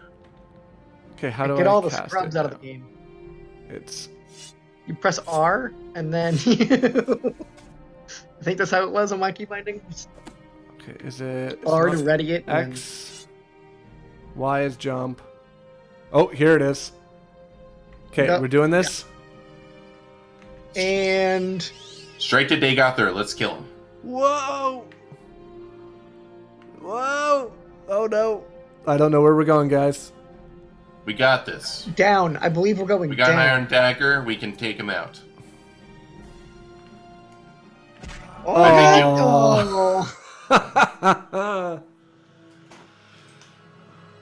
[1.25, 2.85] Okay, how do Get I all the cast scrubs out of the game.
[3.71, 4.11] It's
[4.87, 7.35] You press R, and then you.
[8.41, 10.07] I think that's how it was on my key bindings.
[10.83, 11.03] okay.
[11.07, 12.45] Is it it's R to ready it.
[12.47, 13.27] and X?
[14.37, 15.23] Y is jump.
[16.13, 16.93] Oh, here it is.
[18.09, 18.41] Okay, Yep.
[18.43, 19.07] we're doing this.
[20.77, 21.63] And
[22.19, 23.13] Straight to Dagoth Ur.
[23.13, 23.65] Let's kill him.
[24.03, 24.85] Whoa!
[26.81, 27.53] Whoa!
[27.89, 28.45] Oh no!
[28.87, 30.13] I don't know where we're going, guys.
[31.05, 31.85] We got this.
[31.97, 32.37] down.
[32.39, 33.11] I believe we're going down.
[33.11, 33.39] We got down.
[33.39, 34.23] an iron dagger.
[34.23, 35.21] We can take him out.
[38.47, 40.23] Oh, I think oh.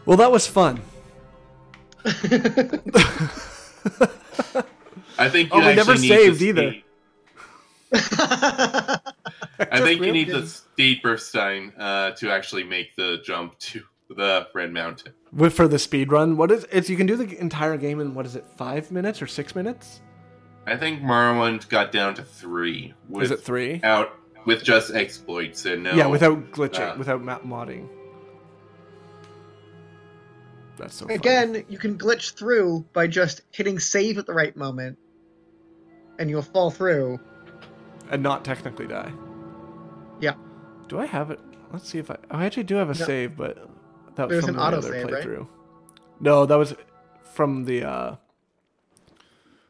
[0.07, 0.81] well, that was fun.
[5.19, 6.75] I think Oh, you we never need saved the either.
[9.59, 14.47] I think you need the Steed Birthsign uh, to actually make the jump to the
[14.55, 15.13] Red Mountain.
[15.33, 16.37] With for the speed run.
[16.37, 16.91] What is it's?
[16.91, 18.45] You can do the entire game in what is it?
[18.57, 20.03] Five minutes or six minutes?
[20.67, 22.93] I think Morrowind got down to three.
[23.09, 23.81] With, Is it three?
[23.83, 24.15] out
[24.45, 25.95] with just exploits and no?
[25.95, 27.89] Yeah, without glitching, uh, without map modding.
[30.77, 31.15] That's so funny.
[31.17, 34.99] Again, you can glitch through by just hitting save at the right moment,
[36.19, 37.19] and you'll fall through.
[38.11, 39.11] and not technically die.
[40.21, 40.35] Yeah.
[40.89, 41.41] Do I have it?
[41.73, 42.17] Let's see if I.
[42.31, 43.05] Oh, I actually do have a No.
[43.07, 43.69] save, but
[44.17, 45.25] that was There's from an the other autosave, right?
[45.25, 45.49] playthrough.
[46.21, 46.75] No, that was
[47.35, 47.85] from the.
[47.85, 48.17] uh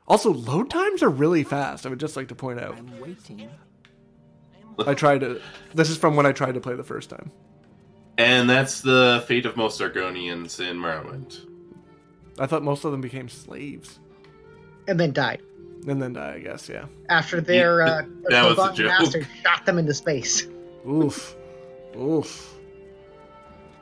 [0.07, 1.87] Also, load times are really fast.
[1.87, 2.77] I would just like to point out.
[2.77, 3.49] I'm waiting.
[4.87, 5.41] I tried to.
[5.75, 7.31] This is from when I tried to play the first time.
[8.19, 11.47] And that's the fate of most Argonians in Morrowind.
[12.39, 13.99] I thought most of them became slaves
[14.89, 15.41] and then died
[15.87, 16.35] and then die.
[16.35, 16.87] I guess, yeah.
[17.09, 18.87] after their, uh, That their was a joke.
[18.89, 20.47] master shot them into space.
[20.89, 21.37] Oof,
[21.97, 22.55] oof.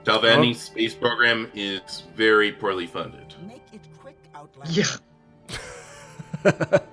[0.04, 3.34] Telvanni's space program is very poorly funded.
[3.46, 4.72] Make it quick, Outlander.
[4.72, 4.84] Yeah,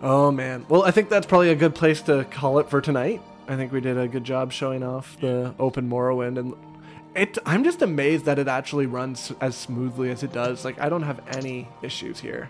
[0.00, 0.64] Oh man.
[0.68, 3.20] Well, I think that's probably a good place to call it for tonight.
[3.48, 6.54] I think we did a good job showing off the open Morrowind and
[7.16, 10.64] it I'm just amazed that it actually runs as smoothly as it does.
[10.64, 12.48] Like I don't have any issues here.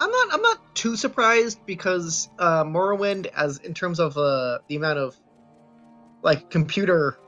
[0.00, 0.32] I'm not.
[0.32, 5.14] I'm not too surprised because uh, Morrowind, as in terms of uh, the amount of
[6.22, 7.18] like computer,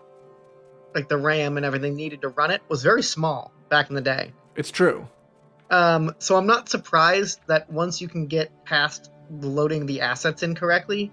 [0.95, 4.01] like the RAM and everything needed to run it, was very small back in the
[4.03, 4.32] day.
[4.57, 5.09] It's true.
[5.70, 11.11] Um, so I'm not surprised that once you can get past loading the assets incorrectly,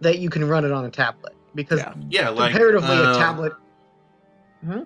[0.00, 1.94] that you can run it on a tablet because Yeah.
[2.08, 3.52] Yeah, like comparatively uh, a tablet.
[4.64, 4.82] Hmm?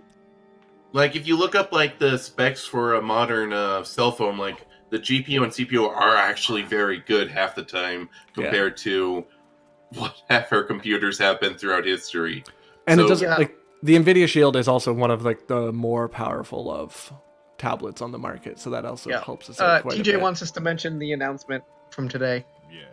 [0.93, 4.67] Like if you look up like the specs for a modern uh, cell phone, like
[4.91, 8.45] the GPU and CPU are actually very good half the time Yeah.
[8.45, 9.25] compared to
[9.95, 12.45] whatever computers have been throughout history.
[12.87, 13.37] And it doesn't Yeah.
[13.39, 17.12] like the Nvidia Shield is also one of like the more powerful of
[17.59, 19.22] tablets on the market, so that also Yeah.
[19.22, 20.20] helps us out Uh, quite a TJ bit.
[20.20, 22.45] wants us to mention the announcement from today.
[22.72, 22.89] Yes,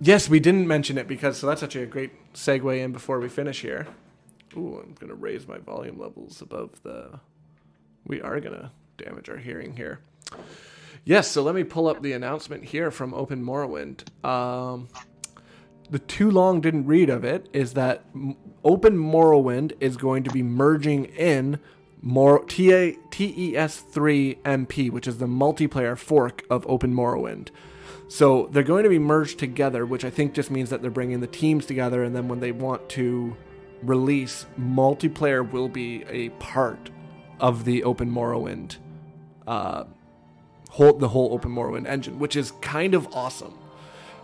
[0.00, 3.28] Yes, we didn't mention it because so that's actually a great segue in before we
[3.28, 3.86] finish here.
[4.56, 7.20] Ooh, I'm gonna raise my volume levels above the.
[8.06, 10.00] We are gonna damage our hearing here.
[11.04, 14.02] Yes, so let me pull up the announcement here from Open Morrowind.
[14.24, 14.88] Um,
[15.88, 18.36] the too long didn't read of it is that M-
[18.66, 21.60] Open Morrowind is going to be merging in
[22.02, 27.50] Mor- TES3 MP, which is the multiplayer fork of Open Morrowind.
[28.08, 31.20] So they're going to be merged together, which I think just means that they're bringing
[31.20, 33.36] the teams together, and then when they want to
[33.84, 36.90] release, multiplayer will be a part
[37.38, 38.78] of the Open Morrowind,
[39.46, 39.84] uh,
[40.70, 43.56] whole the whole Open Morrowind engine, which is kind of awesome.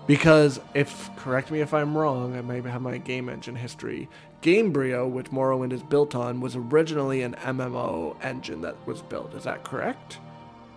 [0.06, 4.08] Because if correct me if I'm wrong, I may have my game engine history.
[4.42, 9.34] Gamebryo, which Morrowind is built on, was originally an MMO engine that was built.
[9.34, 10.18] Is that correct?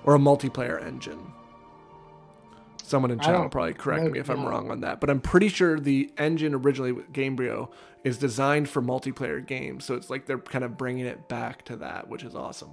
[0.03, 1.33] Or a multiplayer engine?
[2.83, 5.47] Someone in chat will probably correct me if I'm wrong on that, but I'm pretty
[5.47, 7.69] sure the engine originally with Gamebryo
[8.03, 11.77] is designed for multiplayer games, so it's like they're kind of bringing it back to
[11.77, 12.69] that, which is awesome.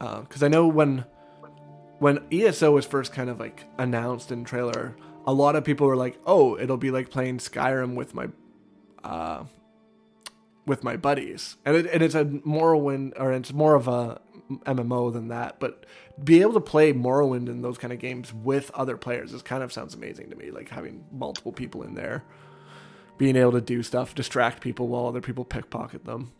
[0.00, 1.04] Uh, because I know when
[2.00, 4.96] when ESO was first kind of like announced in trailer,
[5.26, 8.28] a lot of people were like, "Oh, it'll be like playing Skyrim with my
[9.04, 9.44] uh,
[10.66, 14.20] with my buddies," and it, and it's a Morrowind or it's more of a
[14.66, 15.60] MMO than that.
[15.60, 15.86] But
[16.22, 19.62] be able to play Morrowind and those kind of games with other players is kind
[19.62, 20.50] of sounds amazing to me.
[20.50, 22.24] Like having multiple people in there,
[23.18, 26.32] being able to do stuff, distract people while other people pickpocket them.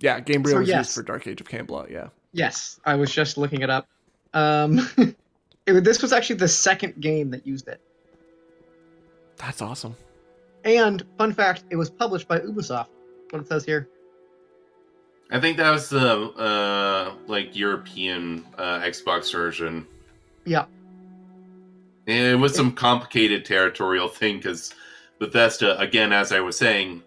[0.00, 0.78] Yeah, Gamebryo So, was yes.
[0.78, 1.90] used for Dark Age of Camelot.
[1.90, 2.08] Yeah.
[2.32, 3.86] Yes, I was just looking it up.
[4.34, 4.80] Um,
[5.66, 7.80] it, this was actually the second game that used it.
[9.42, 9.96] That's awesome.
[10.64, 12.86] And fun fact, it was published by Ubisoft.
[13.30, 13.88] What it says here.
[15.30, 15.98] I think that was the
[16.32, 19.86] uh, like European uh, Xbox version.
[20.44, 20.66] Yeah.
[22.06, 24.74] And it was some complicated territorial thing because
[25.18, 27.02] Bethesda, again, as I was saying,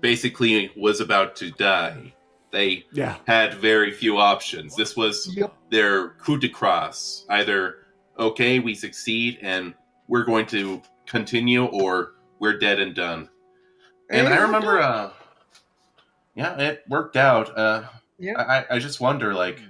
[0.00, 2.12] basically was about to die.
[2.52, 3.16] They Yeah.
[3.26, 4.76] had very few options.
[4.76, 5.52] This was Yep.
[5.70, 7.26] their coup de grace.
[7.28, 7.86] Either,
[8.18, 9.74] okay, we succeed and
[10.08, 13.28] we're going to continue, or we're dead and done.
[14.10, 15.10] And, I remember, uh,
[16.34, 17.56] yeah, it worked out.
[17.56, 17.84] Uh,
[18.18, 18.40] Yeah.
[18.40, 19.60] I, I just wonder, like,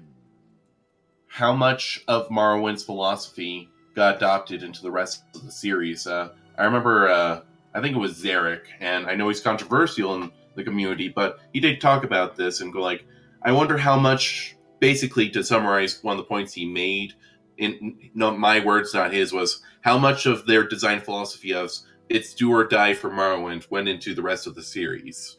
[1.29, 6.07] how much of Morrowind's philosophy got adopted into the rest of the series.
[6.07, 7.41] Uh, I remember, uh,
[7.75, 11.61] I think it was Zarek, and I know he's controversial in the community, but he
[11.61, 13.05] did talk about this and go like,
[13.43, 17.15] I wonder how much, basically, to summarize one of the points he made,
[17.57, 21.71] in not my words, not his, was how much of their design philosophy of
[22.09, 25.37] it's do or die for Morrowind went into the rest of the series.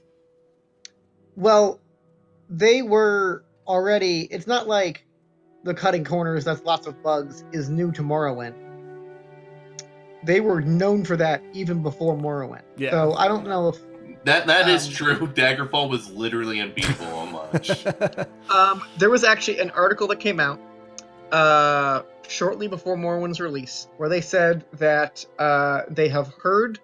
[1.36, 1.80] Well,
[2.50, 4.22] they were already.
[4.32, 5.06] It's not like
[5.64, 8.54] the cutting corners, that's lots of bugs, is new to Morrowind.
[10.24, 12.64] They were known for that even before Morrowind.
[12.78, 12.92] Yeah.
[12.92, 13.78] So I don't know if
[14.26, 15.28] That that is Um, true.
[15.36, 17.86] Daggerfall was literally unbeatable on launch.
[18.50, 20.60] Um, there was actually an article that came out
[21.32, 26.80] uh, shortly before Morrowind's release where they said that uh, they have heard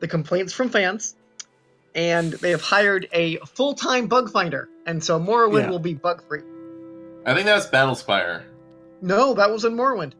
[0.00, 1.16] the complaints from fans
[1.94, 5.70] and they have hired a full-time bug finder, and so Morrowind Yeah.
[5.70, 6.42] will be bug-free.
[7.24, 8.42] I think that was Battlespire.
[9.00, 10.12] No, that was in Morrowind.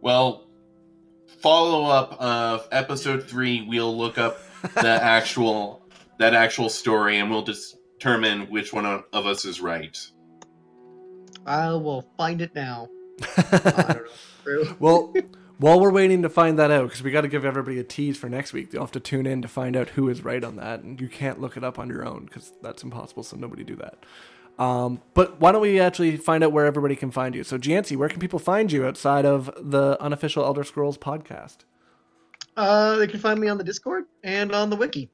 [0.00, 0.44] Well,
[1.40, 3.62] follow up of episode three.
[3.66, 4.38] We'll look up
[4.74, 5.82] the actual
[6.18, 9.96] that actual story, and we'll determine which one of of us is right.
[11.46, 12.88] I will find it now.
[13.36, 14.06] I don't know.
[14.78, 15.12] Well,
[15.58, 18.16] while we're waiting to find that out, because we got to give everybody a tease
[18.16, 20.54] for next week, you'll have to tune in to find out who is right on
[20.56, 23.24] that, and you can't look it up on your own because that's impossible.
[23.24, 24.04] So nobody do that.
[24.62, 27.42] Um, but why don't we actually find out where everybody can find you?
[27.42, 31.58] So, Jeancey, where can people find you outside of the unofficial Elder Scrolls podcast?
[32.56, 35.10] Uh, they can find me on the Discord and on the wiki.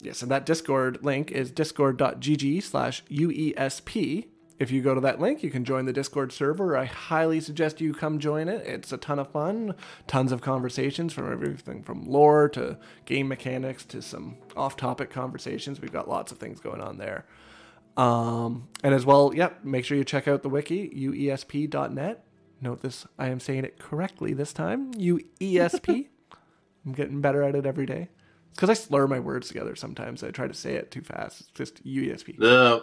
[0.00, 4.26] Yes, and that Discord link is discord.gg slash UESP.
[4.58, 6.76] If you go to that link, you can join the Discord server.
[6.76, 8.66] I highly suggest you come join it.
[8.66, 9.74] It's a ton of fun,
[10.06, 15.80] tons of conversations from everything from lore to game mechanics to some off topic conversations.
[15.80, 17.26] We've got lots of things going on there.
[17.98, 22.24] Um, and as well, yep, make sure you check out the wiki, uesp.net.
[22.60, 24.92] Note this, I am saying it correctly this time.
[24.94, 26.08] UESP.
[26.86, 28.08] I'm getting better at it every day.
[28.50, 30.22] It's because I slur my words together sometimes.
[30.22, 31.40] I try to say it too fast.
[31.40, 32.38] It's just UESP.
[32.38, 32.82] The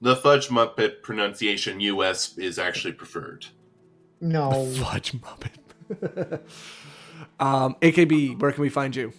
[0.00, 3.46] the Fudge Muppet pronunciation US is actually preferred.
[4.20, 4.66] No.
[4.66, 6.40] Fudge Muppet.
[7.40, 9.12] um, AKB, where can we find you?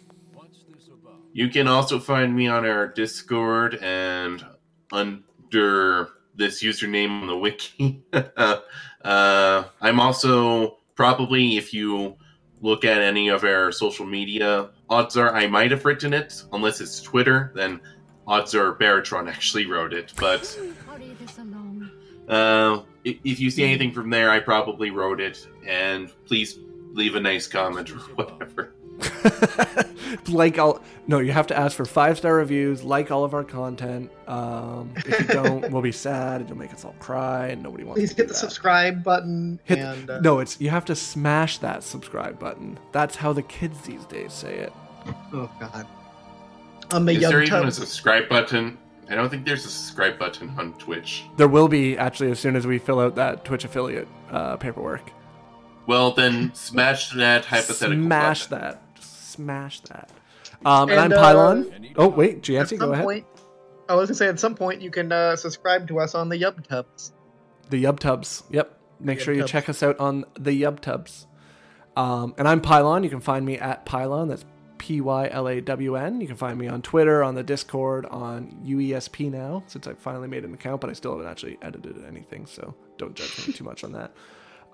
[1.33, 4.43] You can also find me on our Discord and
[4.91, 8.03] under this username on the wiki.
[8.13, 12.15] uh, I'm also probably, if you
[12.61, 16.81] look at any of our social media, odds are I might have written it, unless
[16.81, 17.81] it's Twitter, then
[18.27, 20.13] odds are Baratron actually wrote it.
[20.17, 20.45] But
[20.87, 21.89] Hurry this along.
[22.27, 25.47] uh, if you see anything from there, I probably wrote it.
[25.65, 26.59] And please
[26.93, 28.73] leave a nice comment or whatever.
[30.29, 32.83] like all no, you have to ask for five star reviews.
[32.83, 34.11] Like all of our content.
[34.27, 36.41] Um, if you don't, we'll be sad.
[36.41, 38.39] It'll make us all cry, and nobody wants Please to do hit the that.
[38.39, 42.79] subscribe button Hit and uh, no, it's you have to smash that subscribe button.
[42.91, 44.73] That's how the kids these days say it.
[45.31, 45.85] oh god.
[46.91, 48.77] On the Is young there even a subscribe button?
[49.09, 51.25] I don't think there's a subscribe button on Twitch.
[51.37, 55.11] There will be actually as soon as we fill out that Twitch affiliate uh, paperwork.
[55.85, 58.03] Well, then smash that hypothetical.
[58.03, 58.59] Smash button.
[58.95, 59.03] that.
[59.03, 60.09] Smash that.
[60.65, 61.93] Um, and, And, I'm uh, Pylawn.
[61.95, 63.05] Oh wait, At Jeancey, some go ahead.
[63.05, 63.25] point,
[63.87, 66.37] I was gonna say at some point you can uh, subscribe to us on the
[66.37, 67.13] Yub Tubs.
[67.69, 68.43] The Yubtubs.
[68.49, 68.77] Yep.
[68.99, 69.47] Make sure you Yubtubs.
[69.47, 71.25] check us out on the Yubtubs.
[71.95, 73.03] Um, and I'm Pylawn.
[73.03, 74.29] You can find me at Pylawn.
[74.29, 74.45] That's
[74.77, 76.21] P Y L A W N.
[76.21, 80.27] You can find me on Twitter, on the Discord, on UESP now, since I finally
[80.27, 83.63] made an account, but I still haven't actually edited anything, so don't judge me too
[83.63, 84.11] much on that.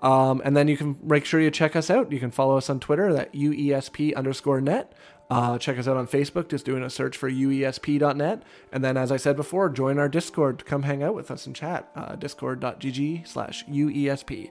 [0.02, 2.12] Um, and then you can make sure you check us out.
[2.12, 4.92] You can follow us on Twitter, that UESP underscore net.
[5.30, 8.42] Uh, check us out on Facebook, just doing a search for UESP.net.
[8.70, 10.58] And then, as I said before, join our Discord.
[10.58, 11.90] To come hang out with us and chat.
[11.96, 14.50] Uh, Discord.gg slash UESP.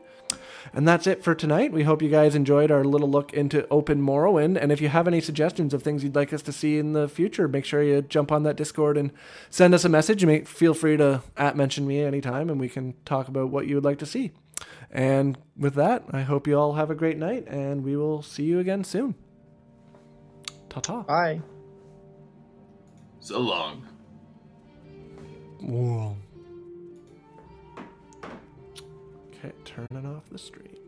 [0.74, 1.72] And that's it for tonight.
[1.72, 4.58] We hope you guys enjoyed our little look into Open Morrowind.
[4.60, 7.08] And if you have any suggestions of things you'd like us to see in the
[7.08, 9.12] future, make sure you jump on that Discord and
[9.50, 10.26] send us a message.
[10.26, 13.76] Make, feel free to at mention me anytime and we can talk about what you
[13.76, 14.32] would like to see.
[14.90, 18.44] And with that, I hope you all have a great night and we will see
[18.44, 19.16] you again soon.
[20.74, 21.02] Ta ta.
[21.04, 21.40] Bye.
[23.20, 23.88] So long.
[25.62, 26.18] Whoa.
[29.28, 30.83] Okay, turning off the stream.